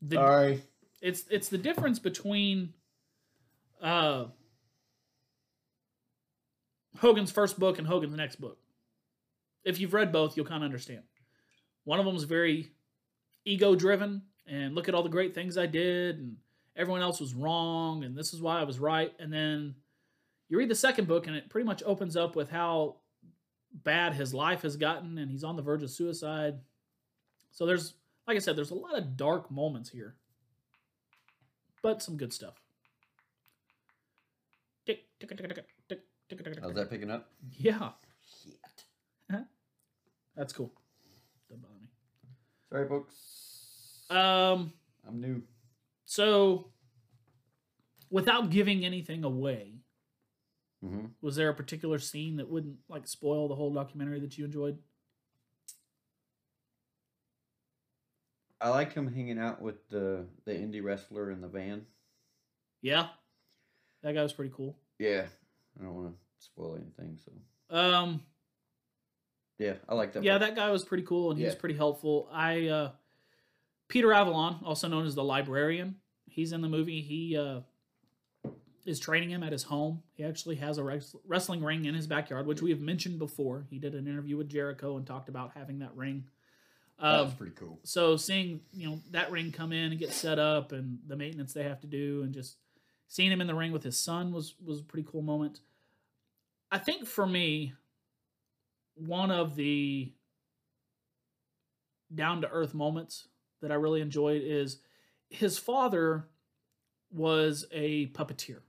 the, 0.03 0.17
Sorry. 0.17 0.63
it's 1.01 1.25
it's 1.31 1.49
the 1.49 1.59
difference 1.59 1.99
between 1.99 2.75
uh 3.81 4.27
Hogan's 7.03 7.33
first 7.33 7.59
book 7.59 7.79
and 7.79 7.87
Hogan's 7.87 8.15
next 8.15 8.41
book. 8.41 8.59
If 9.65 9.81
you've 9.81 9.93
read 9.93 10.13
both, 10.13 10.37
you'll 10.37 10.47
kind 10.47 10.63
of 10.63 10.67
understand. 10.67 11.03
One 11.85 11.99
of 11.99 12.07
them 12.07 12.15
is 12.15 12.25
very 12.25 12.71
ego 13.45 13.75
driven 13.75 14.23
and 14.47 14.75
look 14.75 14.89
at 14.89 14.95
all 14.95 15.03
the 15.03 15.09
great 15.09 15.35
things 15.35 15.59
I 15.59 15.67
did 15.67 16.19
and 16.19 16.37
everyone 16.77 17.03
else 17.03 17.21
was 17.21 17.35
wrong 17.35 18.05
and 18.05 18.17
this 18.17 18.33
is 18.33 18.41
why 18.41 18.61
I 18.61 18.65
was 18.65 18.79
right. 18.79 19.13
And 19.19 19.33
then 19.33 19.75
you 20.49 20.57
read 20.57 20.69
the 20.69 20.77
second 20.77 21.09
book 21.09 21.27
and 21.27 21.35
it 21.35 21.51
pretty 21.51 21.67
much 21.67 21.83
opens 21.85 22.17
up 22.17 22.37
with 22.37 22.49
how 22.49 22.97
bad 23.85 24.15
his 24.15 24.33
life 24.33 24.63
has 24.63 24.77
gotten 24.77 25.19
and 25.19 25.29
he's 25.29 25.45
on 25.45 25.57
the 25.57 25.63
verge 25.63 25.83
of 25.83 25.91
suicide. 25.91 26.61
So 27.51 27.67
there's 27.67 27.95
like 28.29 28.37
I 28.37 28.41
said, 28.41 28.57
there's 28.57 28.71
a 28.71 28.77
lot 28.77 28.97
of 28.97 29.17
dark 29.17 29.51
moments 29.51 29.91
here 29.91 30.15
but 31.83 32.01
some 32.01 32.17
good 32.17 32.33
stuff. 32.33 32.55
Tick, 34.87 35.05
tick, 35.19 35.29
tick, 35.29 35.39
tick, 35.39 35.55
tick, 35.55 35.67
How's 36.63 36.75
that 36.75 36.91
picking 36.91 37.11
up? 37.11 37.29
Yeah, 37.59 37.91
Shit. 38.45 39.41
that's 40.37 40.53
cool. 40.53 40.73
Don't 41.51 41.61
bother 41.61 41.75
me. 41.81 41.89
Sorry, 42.71 42.89
folks. 42.89 44.05
Um, 44.11 44.73
I'm 45.07 45.21
new. 45.21 45.43
so 46.05 46.71
without 48.11 48.51
giving 48.51 48.85
anything 48.85 49.25
away, 49.25 49.75
hmm 50.83 51.07
was 51.21 51.37
there 51.37 51.49
a 51.49 51.55
particular 51.55 51.99
scene 51.99 52.37
that 52.37 52.49
wouldn't 52.49 52.79
like 52.89 53.07
spoil 53.07 53.49
the 53.49 53.55
whole 53.55 53.73
documentary 53.73 54.21
that 54.21 54.37
you 54.39 54.45
enjoyed? 54.45 54.79
I 58.61 58.69
like 58.69 58.93
him 58.93 59.13
hanging 59.13 59.39
out 59.39 59.61
with 59.61 59.89
the 59.89 60.27
the 60.45 60.53
indie 60.53 60.83
wrestler 60.83 61.31
in 61.31 61.41
the 61.41 61.49
van. 61.49 61.87
Yeah, 62.81 63.09
that 64.03 64.15
guy 64.15 64.23
was 64.23 64.33
pretty 64.33 64.53
cool. 64.55 64.77
Yeah, 64.99 65.27
I 65.81 65.85
don't 65.85 65.95
want 65.95 66.09
to 66.09 66.15
spoil 66.45 66.77
anything, 66.77 67.19
so 67.25 67.33
Um, 67.77 68.23
yeah, 69.59 69.75
I 69.89 69.95
like 69.95 70.13
that. 70.15 70.23
yeah, 70.25 70.39
part. 70.39 70.41
that 70.43 70.57
guy 70.57 70.71
was 70.71 70.85
pretty 70.85 71.05
cool 71.05 71.31
and 71.31 71.39
he 71.39 71.45
was 71.47 71.55
pretty 71.55 71.77
helpful. 71.77 72.29
I 72.33 72.67
uh, 72.69 72.91
Peter 73.89 74.13
Avalon, 74.13 74.61
also 74.65 74.89
known 74.89 75.07
as 75.07 75.15
the 75.15 75.25
librarian, 75.25 75.97
he's 76.29 76.53
in 76.53 76.61
the 76.63 76.69
movie. 76.69 77.01
He 77.01 77.37
uh, 77.37 77.61
is 78.85 78.99
training 78.99 79.31
him 79.31 79.43
at 79.43 79.53
his 79.53 79.63
home. 79.65 80.03
He 80.15 80.25
actually 80.25 80.57
has 80.57 80.79
a 80.79 80.83
res- 80.85 81.15
wrestling 81.27 81.63
ring 81.63 81.85
in 81.85 81.95
his 81.95 82.07
backyard, 82.07 82.47
which 82.47 82.63
we 82.63 82.71
have 82.71 82.81
mentioned 82.81 83.19
before. 83.19 83.67
He 83.71 83.79
did 83.79 83.95
an 83.95 84.07
interview 84.09 84.37
with 84.37 84.49
Jericho 84.49 84.97
and 84.97 85.07
talked 85.07 85.29
about 85.29 85.53
having 85.55 85.79
that 85.81 85.95
ring. 85.95 86.25
that 87.01 87.07
Um, 87.21 87.27
was 87.27 87.35
pretty 87.35 87.55
cool. 87.55 87.79
so 87.85 88.17
seeing 88.17 88.61
you 88.73 88.89
know 88.91 89.01
that 89.13 89.31
ring 89.31 89.53
come 89.53 89.73
in 89.73 89.93
and 89.93 89.99
get 90.01 90.13
set 90.13 90.39
up 90.39 90.73
and 90.73 90.99
the 91.07 91.17
maintenance 91.17 91.53
they 91.53 91.63
have 91.65 91.81
to 91.83 91.87
do 91.87 92.23
and 92.25 92.33
just 92.35 92.57
seeing 93.15 93.31
him 93.31 93.43
in 93.43 93.47
the 93.47 93.55
ring 93.55 93.73
with 93.73 93.83
his 93.83 93.99
son 93.99 94.33
was 94.33 94.55
was 94.65 94.81
a 94.81 94.85
pretty 94.85 95.07
cool 95.11 95.21
moment 95.21 95.61
i 96.71 96.79
think 96.79 97.07
for 97.07 97.27
me 97.27 97.75
one 98.95 99.31
of 99.31 99.55
the 99.57 100.11
down 102.15 102.41
to 102.43 102.49
earth 102.51 102.75
moments 102.75 103.29
that 103.61 103.71
i 103.71 103.75
really 103.75 104.01
enjoyed 104.01 104.43
is 104.43 104.79
his 105.31 105.59
father 105.59 106.25
was 107.11 107.67
a 107.73 108.07
puppeteer 108.09 108.61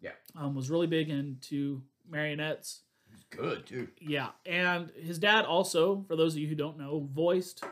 Yeah. 0.00 0.10
um, 0.36 0.54
was 0.54 0.70
really 0.70 0.86
big 0.86 1.08
into 1.08 1.82
marionettes 2.08 2.82
It's 3.12 3.24
good 3.30 3.66
too. 3.66 3.88
yeah, 4.00 4.30
and 4.46 4.90
his 5.00 5.18
dad 5.18 5.44
also, 5.44 6.04
for 6.08 6.16
those 6.16 6.34
of 6.34 6.40
you 6.40 6.48
who 6.48 6.54
don't 6.56 6.78
know, 6.78 7.06
voiced 7.12 7.62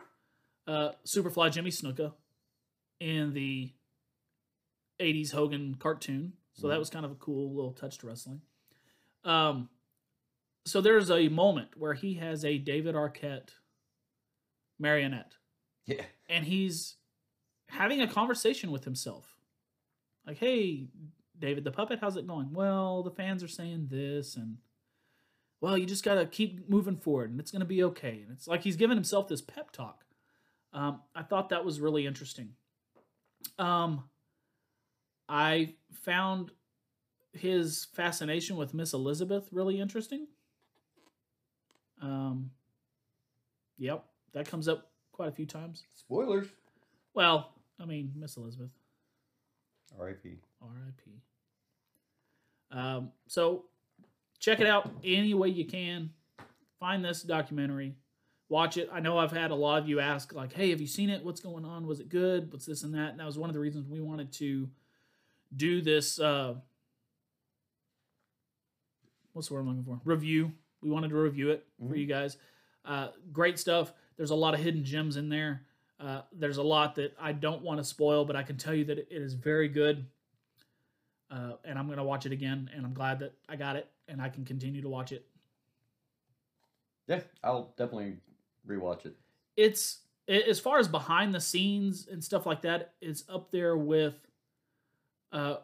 uh, 0.69 0.91
Superfly 1.05 1.51
Jimmy 1.53 1.71
Snuka 1.71 2.13
in 3.01 3.33
the 3.35 3.71
'80s 5.01 5.31
Hogan 5.33 5.75
cartoon. 5.77 6.33
So 6.55 6.69
that 6.69 6.77
Mhm. 6.77 6.79
was 6.81 6.91
kind 6.91 7.05
of 7.05 7.13
a 7.13 7.17
cool 7.17 7.55
little 7.55 7.73
touch 7.73 7.99
to 7.99 8.07
wrestling. 8.07 8.43
Um, 9.25 9.71
so 10.65 10.81
there's 10.81 11.11
a 11.11 11.29
moment 11.29 11.77
where 11.77 11.95
he 11.95 12.15
has 12.15 12.45
a 12.45 12.59
David 12.59 12.95
Arquette 12.95 13.51
marionette, 14.79 15.37
Yeah, 15.87 16.05
and 16.29 16.45
he's 16.45 16.97
having 17.69 18.01
a 18.01 18.09
conversation 18.09 18.71
with 18.71 18.85
himself. 18.85 19.39
Like, 20.27 20.39
hey, 20.39 20.89
David 21.39 21.65
the 21.65 21.71
puppet, 21.73 22.01
how's 22.01 22.17
it 22.17 22.27
going? 22.27 22.53
Well, 22.53 23.03
the 23.03 23.11
fans 23.11 23.43
are 23.43 23.49
saying 23.49 23.89
this, 23.89 24.37
and 24.37 24.59
well, 25.61 25.77
you 25.79 25.87
just 25.87 26.05
got 26.05 26.15
to 26.15 26.27
keep 26.27 26.69
moving 26.69 26.97
forward, 26.97 27.31
and 27.31 27.41
it's 27.41 27.51
going 27.51 27.61
to 27.61 27.67
be 27.67 27.83
okay. 27.85 28.23
And 28.23 28.31
it's 28.33 28.47
like 28.47 28.63
he's 28.63 28.77
giving 28.77 28.97
himself 28.97 29.27
this 29.29 29.41
pep 29.43 29.71
talk. 29.73 30.05
Um, 30.73 31.03
I 31.15 31.23
thought 31.23 31.49
that 31.49 31.65
was 31.65 31.81
really 31.81 32.07
interesting. 32.07 32.57
Um, 33.59 34.09
I 35.29 35.75
found 35.93 36.53
his 37.33 37.87
fascination 37.93 38.57
with 38.57 38.75
Miss 38.75 38.93
Elizabeth 38.93 39.49
really 39.53 39.81
interesting. 39.81 40.27
Um, 42.01 42.51
yep, 43.77 44.05
that 44.33 44.49
comes 44.49 44.69
up 44.69 44.91
quite 45.13 45.29
a 45.29 45.33
few 45.33 45.47
times. 45.47 45.85
spoilers. 45.95 46.47
Well, 47.15 47.53
I 47.81 47.85
mean, 47.85 48.13
Miss 48.17 48.37
Elizabeth, 48.37 48.71
R.I.P. 49.99 50.39
R.I.P. 50.63 51.11
Um, 52.71 53.11
so 53.27 53.65
check 54.39 54.61
it 54.61 54.67
out 54.67 54.91
any 55.03 55.35
way 55.35 55.49
you 55.49 55.65
can. 55.65 56.11
Find 56.79 57.05
this 57.05 57.23
documentary, 57.23 57.97
watch 58.49 58.77
it. 58.77 58.89
I 58.93 59.01
know 59.01 59.19
I've 59.19 59.33
had 59.33 59.51
a 59.51 59.55
lot 59.55 59.83
of 59.83 59.89
you 59.89 59.99
ask, 59.99 60.33
like, 60.33 60.53
"Hey, 60.53 60.71
have 60.71 60.81
you 60.81 60.87
seen 60.87 61.11
it? 61.11 61.25
What's 61.25 61.41
going 61.41 61.65
on? 61.65 61.87
Was 61.87 61.99
it 61.99 62.09
good? 62.09 62.53
What's 62.53 62.67
this 62.67 62.85
and 62.85 62.95
that?" 62.95 63.11
And 63.11 63.19
that 63.21 63.27
was 63.27 63.37
one 63.39 63.51
of 63.51 63.55
the 63.55 63.61
reasons 63.61 63.89
we 63.89 64.01
wanted 64.01 64.33
to 64.35 64.69
do 65.57 65.81
this. 65.81 66.19
Uh, 66.21 66.55
what's 69.33 69.49
the 69.49 69.55
word 69.55 69.61
I'm 69.61 69.69
looking 69.69 69.85
for? 69.85 70.01
Review. 70.05 70.53
We 70.83 70.91
wanted 70.91 71.09
to 71.09 71.17
review 71.17 71.51
it 71.51 71.67
for 71.79 71.95
Mhm. 71.95 71.99
you 71.99 72.07
guys. 72.07 72.37
Uh, 72.85 73.13
great 73.33 73.59
stuff. 73.59 73.93
There's 74.17 74.31
a 74.31 74.35
lot 74.35 74.55
of 74.55 74.61
hidden 74.61 74.85
gems 74.85 75.17
in 75.17 75.29
there. 75.29 75.67
Uh, 76.01 76.23
there's 76.33 76.59
a 76.59 76.63
lot 76.63 76.95
that 76.97 77.15
I 77.19 77.33
don't 77.33 77.63
want 77.63 77.79
to 77.79 77.85
spoil, 77.85 78.25
but 78.25 78.37
I 78.37 78.43
can 78.43 78.57
tell 78.57 78.75
you 78.75 78.85
that 78.87 78.99
it 78.99 79.09
is 79.11 79.35
very 79.35 79.69
good. 79.69 80.07
Uh, 81.31 81.57
and 81.65 81.79
I'm 81.79 81.87
going 81.87 81.99
to 81.99 82.05
watch 82.05 82.25
it 82.25 82.33
again, 82.33 82.71
and 82.73 82.87
I'm 82.87 82.95
glad 82.95 83.19
that 83.19 83.35
I 83.49 83.57
got 83.57 83.77
it, 83.77 83.93
and 84.07 84.23
I 84.23 84.29
can 84.29 84.45
continue 84.45 84.81
to 84.81 84.89
watch 84.89 85.13
it. 85.13 85.29
Yeah, 87.07 87.23
I'll 87.43 87.75
definitely 87.77 88.21
rewatch 88.67 89.07
it. 89.07 89.17
It's 89.57 90.05
as 90.29 90.61
far 90.61 90.79
as 90.79 90.87
behind 90.89 91.35
the 91.35 91.41
scenes 91.41 92.07
and 92.07 92.23
stuff 92.23 92.47
like 92.47 92.63
that, 92.63 92.95
it's 93.01 93.25
up 93.29 93.51
there 93.51 93.77
with 93.77 94.28
uh, 95.33 95.57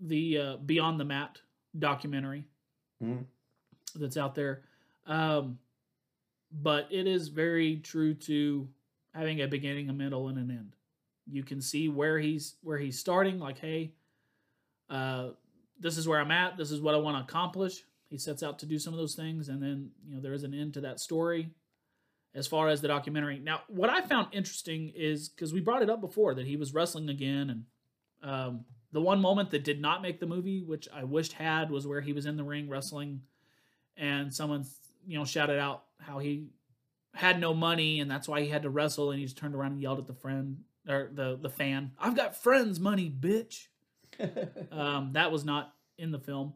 the 0.00 0.38
uh, 0.38 0.56
Beyond 0.58 0.98
the 1.00 1.04
Mat 1.04 1.40
documentary 1.78 2.44
Mhm. 3.02 3.24
that's 3.94 4.16
out 4.16 4.34
there. 4.34 4.64
Um, 5.06 5.58
but 6.50 6.88
it 6.90 7.06
is 7.06 7.28
very 7.28 7.76
true 7.78 8.14
to 8.14 8.68
having 9.14 9.40
a 9.42 9.46
beginning, 9.48 9.88
a 9.88 9.92
middle, 9.92 10.28
and 10.28 10.38
an 10.38 10.50
end. 10.50 10.76
You 11.30 11.42
can 11.42 11.60
see 11.60 11.88
where 11.88 12.18
he's 12.18 12.56
where 12.62 12.78
he's 12.78 12.98
starting. 12.98 13.38
Like, 13.38 13.58
hey, 13.58 13.92
uh, 14.88 15.30
this 15.78 15.98
is 15.98 16.08
where 16.08 16.20
I'm 16.20 16.30
at. 16.30 16.56
This 16.56 16.70
is 16.70 16.80
what 16.80 16.94
I 16.94 16.98
want 16.98 17.16
to 17.18 17.22
accomplish. 17.30 17.84
He 18.08 18.16
sets 18.18 18.42
out 18.42 18.58
to 18.60 18.66
do 18.66 18.78
some 18.78 18.94
of 18.94 18.98
those 18.98 19.14
things, 19.14 19.48
and 19.50 19.62
then 19.62 19.90
you 20.06 20.14
know 20.14 20.20
there 20.20 20.32
is 20.32 20.44
an 20.44 20.54
end 20.54 20.74
to 20.74 20.80
that 20.82 21.00
story. 21.00 21.50
As 22.34 22.46
far 22.46 22.68
as 22.68 22.80
the 22.80 22.88
documentary, 22.88 23.38
now 23.38 23.62
what 23.68 23.90
I 23.90 24.00
found 24.02 24.28
interesting 24.32 24.90
is 24.94 25.28
because 25.28 25.52
we 25.52 25.60
brought 25.60 25.82
it 25.82 25.90
up 25.90 26.00
before 26.00 26.34
that 26.34 26.46
he 26.46 26.56
was 26.56 26.72
wrestling 26.74 27.08
again, 27.08 27.50
and 27.50 27.64
um, 28.22 28.64
the 28.92 29.00
one 29.00 29.20
moment 29.20 29.50
that 29.50 29.64
did 29.64 29.80
not 29.80 30.02
make 30.02 30.20
the 30.20 30.26
movie, 30.26 30.62
which 30.62 30.88
I 30.92 31.04
wished 31.04 31.32
had, 31.32 31.70
was 31.70 31.86
where 31.86 32.00
he 32.00 32.12
was 32.12 32.26
in 32.26 32.36
the 32.36 32.44
ring 32.44 32.68
wrestling, 32.68 33.22
and 33.96 34.32
someone 34.32 34.64
you 35.06 35.18
know 35.18 35.24
shouted 35.24 35.58
out 35.58 35.84
how 36.00 36.18
he 36.18 36.48
had 37.14 37.40
no 37.40 37.52
money 37.52 38.00
and 38.00 38.10
that's 38.10 38.28
why 38.28 38.40
he 38.40 38.48
had 38.48 38.62
to 38.62 38.70
wrestle, 38.70 39.10
and 39.10 39.18
he 39.18 39.24
just 39.24 39.38
turned 39.38 39.54
around 39.54 39.72
and 39.72 39.82
yelled 39.82 39.98
at 39.98 40.06
the 40.06 40.14
friend 40.14 40.58
or 40.88 41.10
the 41.12 41.38
the 41.40 41.50
fan, 41.50 41.92
"I've 41.98 42.16
got 42.16 42.36
friends 42.36 42.80
money, 42.80 43.10
bitch." 43.10 43.66
Um, 44.72 45.12
that 45.12 45.30
was 45.30 45.44
not 45.44 45.74
in 45.96 46.10
the 46.10 46.18
film. 46.18 46.54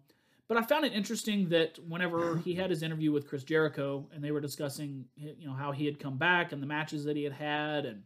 But 0.48 0.57
I 0.57 0.62
found 0.62 0.85
it 0.85 0.92
interesting 0.92 1.48
that 1.48 1.79
whenever 1.88 2.37
he 2.37 2.55
had 2.55 2.70
his 2.70 2.83
interview 2.83 3.11
with 3.11 3.27
Chris 3.27 3.42
Jericho 3.42 4.09
and 4.12 4.22
they 4.22 4.33
were 4.33 4.40
discussing, 4.40 5.07
you 5.16 5.46
know, 5.46 5.55
how 5.55 5.72
he 5.72 5.87
had 5.87 5.98
come 5.98 6.18
back 6.18 6.53
and 6.53 6.62
the 6.62 6.66
matches 6.66 7.05
that 7.05 7.16
he 7.16 7.25
had 7.25 7.33
had 7.33 7.87
and 7.87 8.03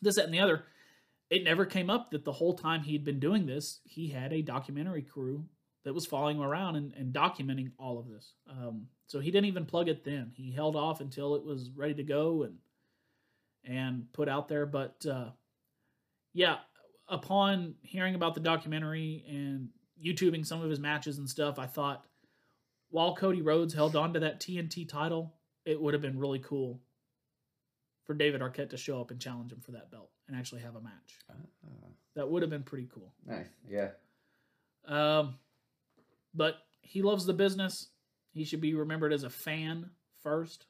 this, 0.00 0.16
that, 0.16 0.26
and 0.26 0.34
the 0.34 0.40
other, 0.40 0.64
it 1.30 1.44
never 1.44 1.64
came 1.64 1.90
up 1.90 2.10
that 2.10 2.24
the 2.24 2.32
whole 2.32 2.54
time 2.54 2.82
he 2.82 2.92
had 2.92 3.04
been 3.04 3.18
doing 3.18 3.46
this, 3.46 3.80
he 3.84 4.08
had 4.08 4.32
a 4.32 4.42
documentary 4.42 5.02
crew 5.02 5.44
that 5.84 5.94
was 5.94 6.06
following 6.06 6.36
him 6.36 6.42
around 6.42 6.76
and, 6.76 6.92
and 6.94 7.12
documenting 7.12 7.70
all 7.78 7.98
of 7.98 8.08
this. 8.08 8.32
Um, 8.50 8.86
so 9.06 9.20
he 9.20 9.30
didn't 9.30 9.46
even 9.46 9.66
plug 9.66 9.88
it 9.88 10.04
then. 10.04 10.32
He 10.34 10.50
held 10.50 10.76
off 10.76 11.00
until 11.00 11.34
it 11.34 11.44
was 11.44 11.70
ready 11.74 11.94
to 11.94 12.02
go 12.02 12.42
and 12.42 12.56
and 13.66 14.12
put 14.12 14.28
out 14.28 14.48
there. 14.48 14.66
But 14.66 15.04
uh, 15.06 15.30
yeah, 16.32 16.56
upon 17.08 17.74
hearing 17.82 18.14
about 18.14 18.34
the 18.34 18.40
documentary 18.40 19.24
and 19.28 19.68
YouTubing 20.02 20.46
some 20.46 20.62
of 20.62 20.70
his 20.70 20.80
matches 20.80 21.18
and 21.18 21.28
stuff, 21.28 21.58
I 21.58 21.66
thought 21.66 22.04
while 22.90 23.14
Cody 23.14 23.42
Rhodes 23.42 23.74
held 23.74 23.96
on 23.96 24.12
to 24.14 24.20
that 24.20 24.40
TNT 24.40 24.88
title, 24.88 25.34
it 25.64 25.80
would 25.80 25.94
have 25.94 26.02
been 26.02 26.18
really 26.18 26.38
cool 26.38 26.80
for 28.04 28.14
David 28.14 28.40
Arquette 28.40 28.70
to 28.70 28.76
show 28.76 29.00
up 29.00 29.10
and 29.10 29.20
challenge 29.20 29.52
him 29.52 29.60
for 29.60 29.72
that 29.72 29.90
belt 29.90 30.10
and 30.28 30.36
actually 30.36 30.60
have 30.62 30.76
a 30.76 30.80
match. 30.80 31.18
Ah, 31.30 31.34
That 32.14 32.28
would 32.30 32.42
have 32.42 32.50
been 32.50 32.62
pretty 32.62 32.88
cool. 32.92 33.12
nice. 33.26 33.46
Yeah. 33.68 33.90
Um, 34.86 35.36
but 36.34 36.56
he 36.82 37.02
loves 37.02 37.24
the 37.24 37.32
business. 37.32 37.88
He 38.32 38.44
should 38.44 38.60
be 38.60 38.74
remembered 38.74 39.12
as 39.12 39.22
a 39.24 39.30
fan 39.30 39.90
first. 40.22 40.66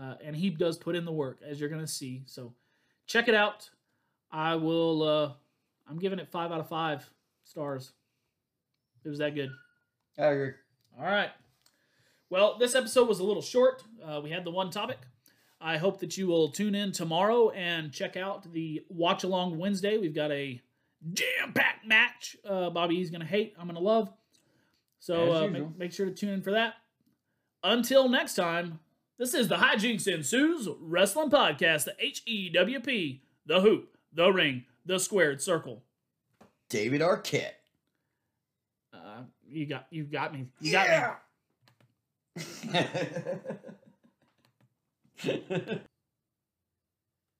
Uh, 0.00 0.14
and 0.24 0.34
he 0.34 0.50
does 0.50 0.76
put 0.78 0.96
in 0.96 1.04
the 1.04 1.12
work, 1.12 1.38
as 1.46 1.60
you're 1.60 1.68
going 1.68 1.80
to 1.82 1.86
see. 1.86 2.22
So 2.26 2.54
check 3.06 3.28
it 3.28 3.34
out. 3.34 3.68
I 4.30 4.56
will, 4.56 5.02
uh, 5.02 5.32
I'm 5.88 5.98
giving 5.98 6.18
it 6.18 6.28
five 6.28 6.50
out 6.50 6.60
of 6.60 6.68
five 6.68 7.08
stars. 7.44 7.92
It 9.04 9.08
was 9.10 9.18
that 9.18 9.34
good. 9.34 9.50
I 10.18 10.26
agree. 10.26 10.52
All 10.98 11.04
right. 11.04 11.30
Well, 12.30 12.56
this 12.58 12.74
episode 12.74 13.06
was 13.08 13.18
a 13.20 13.24
little 13.24 13.42
short. 13.42 13.82
Uh, 14.02 14.20
we 14.22 14.30
had 14.30 14.44
the 14.44 14.50
one 14.50 14.70
topic. 14.70 14.98
I 15.62 15.76
hope 15.76 16.00
that 16.00 16.16
you 16.16 16.26
will 16.26 16.48
tune 16.48 16.74
in 16.74 16.92
tomorrow 16.92 17.50
and 17.50 17.92
check 17.92 18.16
out 18.16 18.52
the 18.52 18.82
Watch 18.88 19.22
Along 19.22 19.58
Wednesday. 19.58 19.96
We've 19.96 20.14
got 20.14 20.32
a 20.32 20.60
jam 21.12 21.52
packed 21.54 21.86
match. 21.86 22.36
Uh, 22.44 22.70
Bobby 22.70 22.96
E's 22.96 23.10
going 23.10 23.20
to 23.20 23.26
hate. 23.26 23.54
I'm 23.58 23.66
going 23.66 23.76
to 23.76 23.82
love. 23.82 24.12
So 24.98 25.32
uh, 25.32 25.48
make, 25.48 25.78
make 25.78 25.92
sure 25.92 26.06
to 26.06 26.12
tune 26.12 26.30
in 26.30 26.42
for 26.42 26.50
that. 26.52 26.74
Until 27.62 28.08
next 28.08 28.34
time, 28.34 28.80
this 29.18 29.34
is 29.34 29.48
the 29.48 29.56
Hijinks 29.56 30.12
and 30.12 30.26
Sue's 30.26 30.68
Wrestling 30.80 31.30
Podcast, 31.30 31.84
the 31.84 31.94
H 32.00 32.22
E 32.26 32.48
W 32.50 32.80
P, 32.80 33.22
the 33.46 33.60
Hoop, 33.60 33.96
the 34.12 34.32
Ring, 34.32 34.64
the 34.84 34.98
Squared 34.98 35.40
Circle. 35.40 35.82
David 36.68 37.00
Arquette. 37.02 37.52
Uh, 38.92 39.22
you 39.46 39.66
got 39.66 39.86
you 39.90 40.04
got 40.04 40.32
me. 40.32 40.46
You 40.60 40.72
got 40.72 41.20
me. 42.36 42.44
yeah. 45.24 45.78